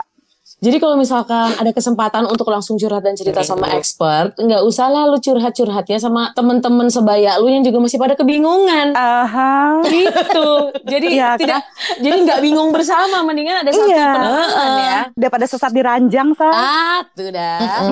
Jadi 0.61 0.77
kalau 0.77 0.93
misalkan 0.95 1.57
ada 1.57 1.73
kesempatan 1.73 2.29
untuk 2.29 2.45
langsung 2.53 2.77
curhat 2.77 3.01
dan 3.01 3.17
cerita 3.17 3.41
sama 3.41 3.73
expert, 3.73 4.37
nggak 4.37 4.61
usah 4.61 4.93
lah 4.93 5.09
lu 5.09 5.17
curhat-curhatnya 5.17 5.97
sama 5.97 6.37
temen-temen 6.37 6.93
sebaya 6.93 7.41
lu 7.41 7.49
yang 7.49 7.65
juga 7.65 7.81
masih 7.81 7.97
pada 7.97 8.13
kebingungan. 8.13 8.93
Aha. 8.93 9.81
gitu. 9.89 10.69
Jadi 10.85 11.17
Iya, 11.17 11.41
tidak 11.41 11.65
jadi 11.97 12.13
nggak 12.21 12.41
bingung 12.45 12.69
bersama, 12.71 13.25
mendingan 13.25 13.65
ada 13.65 13.73
satu 13.73 13.89
Iya. 13.89 14.09
penerangan 14.13 14.71
ya. 14.77 15.01
Daripada 15.17 15.45
sesat 15.49 15.73
di 15.73 15.81
ranjang, 15.81 16.29
Sa. 16.37 16.45
Ah, 16.47 17.01
tuh 17.17 17.33
dah. 17.33 17.89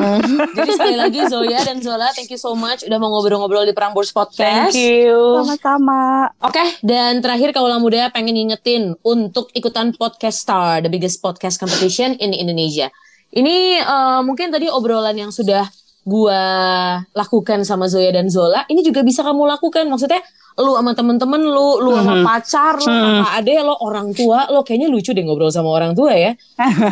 Jadi 0.53 0.71
sekali 0.77 0.97
lagi 1.01 1.25
Zoya 1.25 1.65
dan 1.65 1.81
Zola, 1.81 2.13
thank 2.13 2.29
you 2.29 2.37
so 2.37 2.53
much 2.53 2.85
udah 2.85 3.01
mau 3.01 3.09
ngobrol-ngobrol 3.09 3.65
di 3.65 3.73
Prambors 3.73 4.13
Podcast. 4.13 4.77
you. 4.77 5.41
Sama-sama. 5.41 6.29
Oke, 6.45 6.61
dan 6.85 7.25
terakhir 7.25 7.57
Kaulah 7.57 7.81
Muda 7.81 8.13
pengen 8.13 8.37
ngingetin 8.37 8.93
untuk 9.01 9.49
ikutan 9.57 9.97
Podcast 9.97 10.45
Star, 10.45 10.85
the 10.85 10.93
biggest 10.93 11.25
podcast 11.25 11.57
competition 11.57 12.13
in 12.21 12.37
Indonesia. 12.37 12.58
Ini 13.31 13.85
eh, 13.85 14.21
mungkin 14.27 14.51
tadi 14.51 14.67
obrolan 14.67 15.15
yang 15.15 15.31
sudah 15.31 15.69
gua 16.09 16.41
lakukan 17.13 17.69
sama 17.69 17.85
Zoya 17.85 18.09
dan 18.09 18.33
Zola, 18.33 18.65
ini 18.73 18.81
juga 18.81 19.05
bisa 19.05 19.21
kamu 19.21 19.45
lakukan. 19.45 19.85
Maksudnya 19.93 20.25
lu 20.59 20.75
sama 20.75 20.97
temen-temen 20.97 21.39
lu, 21.45 21.79
lu 21.85 21.95
sama 21.95 22.25
pacar, 22.25 22.81
lu 22.81 22.89
sama 22.89 23.31
ade, 23.37 23.55
lo 23.63 23.79
orang 23.79 24.11
tua, 24.17 24.49
lo 24.51 24.67
kayaknya 24.67 24.89
lucu 24.91 25.15
deh 25.15 25.23
ngobrol 25.23 25.53
sama 25.53 25.71
orang 25.71 25.93
tua 25.95 26.17
ya. 26.17 26.33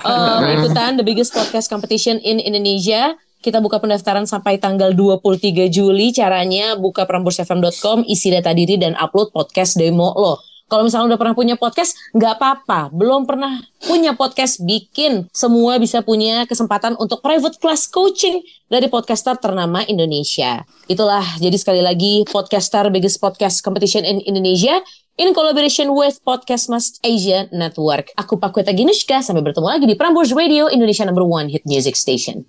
Eh, 0.06 0.38
ikutan 0.60 1.00
the 1.00 1.04
biggest 1.06 1.34
podcast 1.34 1.66
competition 1.66 2.20
in 2.22 2.38
Indonesia. 2.38 3.16
Kita 3.42 3.62
buka 3.62 3.78
pendaftaran 3.78 4.26
sampai 4.26 4.58
tanggal 4.58 4.90
23 4.94 5.70
Juli. 5.70 6.10
Caranya 6.10 6.74
buka 6.74 7.06
prambors.fm.com, 7.06 8.06
isi 8.06 8.30
data 8.30 8.50
diri 8.50 8.78
dan 8.78 8.94
upload 8.98 9.30
podcast 9.34 9.78
demo 9.78 10.14
lo. 10.14 10.55
Kalau 10.66 10.82
misalnya 10.82 11.14
udah 11.14 11.20
pernah 11.22 11.36
punya 11.38 11.54
podcast, 11.54 11.94
nggak 12.10 12.32
apa-apa. 12.42 12.90
Belum 12.90 13.22
pernah 13.22 13.62
punya 13.86 14.18
podcast, 14.18 14.58
bikin. 14.66 15.30
Semua 15.30 15.78
bisa 15.78 16.02
punya 16.02 16.42
kesempatan 16.42 16.98
untuk 16.98 17.22
private 17.22 17.54
class 17.62 17.86
coaching 17.86 18.42
dari 18.66 18.90
podcaster 18.90 19.38
ternama 19.38 19.86
Indonesia. 19.86 20.66
Itulah, 20.90 21.22
jadi 21.38 21.54
sekali 21.54 21.86
lagi, 21.86 22.26
podcaster 22.26 22.82
biggest 22.90 23.22
podcast 23.22 23.62
competition 23.62 24.02
in 24.02 24.18
Indonesia 24.26 24.82
in 25.16 25.30
collaboration 25.32 25.94
with 25.94 26.18
Podcast 26.26 26.66
Mas 26.66 26.98
Asia 26.98 27.46
Network. 27.54 28.10
Aku 28.18 28.34
Pakweta 28.34 28.74
Ginushka, 28.74 29.22
sampai 29.22 29.46
bertemu 29.46 29.66
lagi 29.66 29.84
di 29.86 29.94
Prambors 29.94 30.34
Radio, 30.34 30.66
Indonesia 30.66 31.06
number 31.06 31.22
one 31.24 31.46
hit 31.46 31.62
music 31.62 31.94
station. 31.94 32.42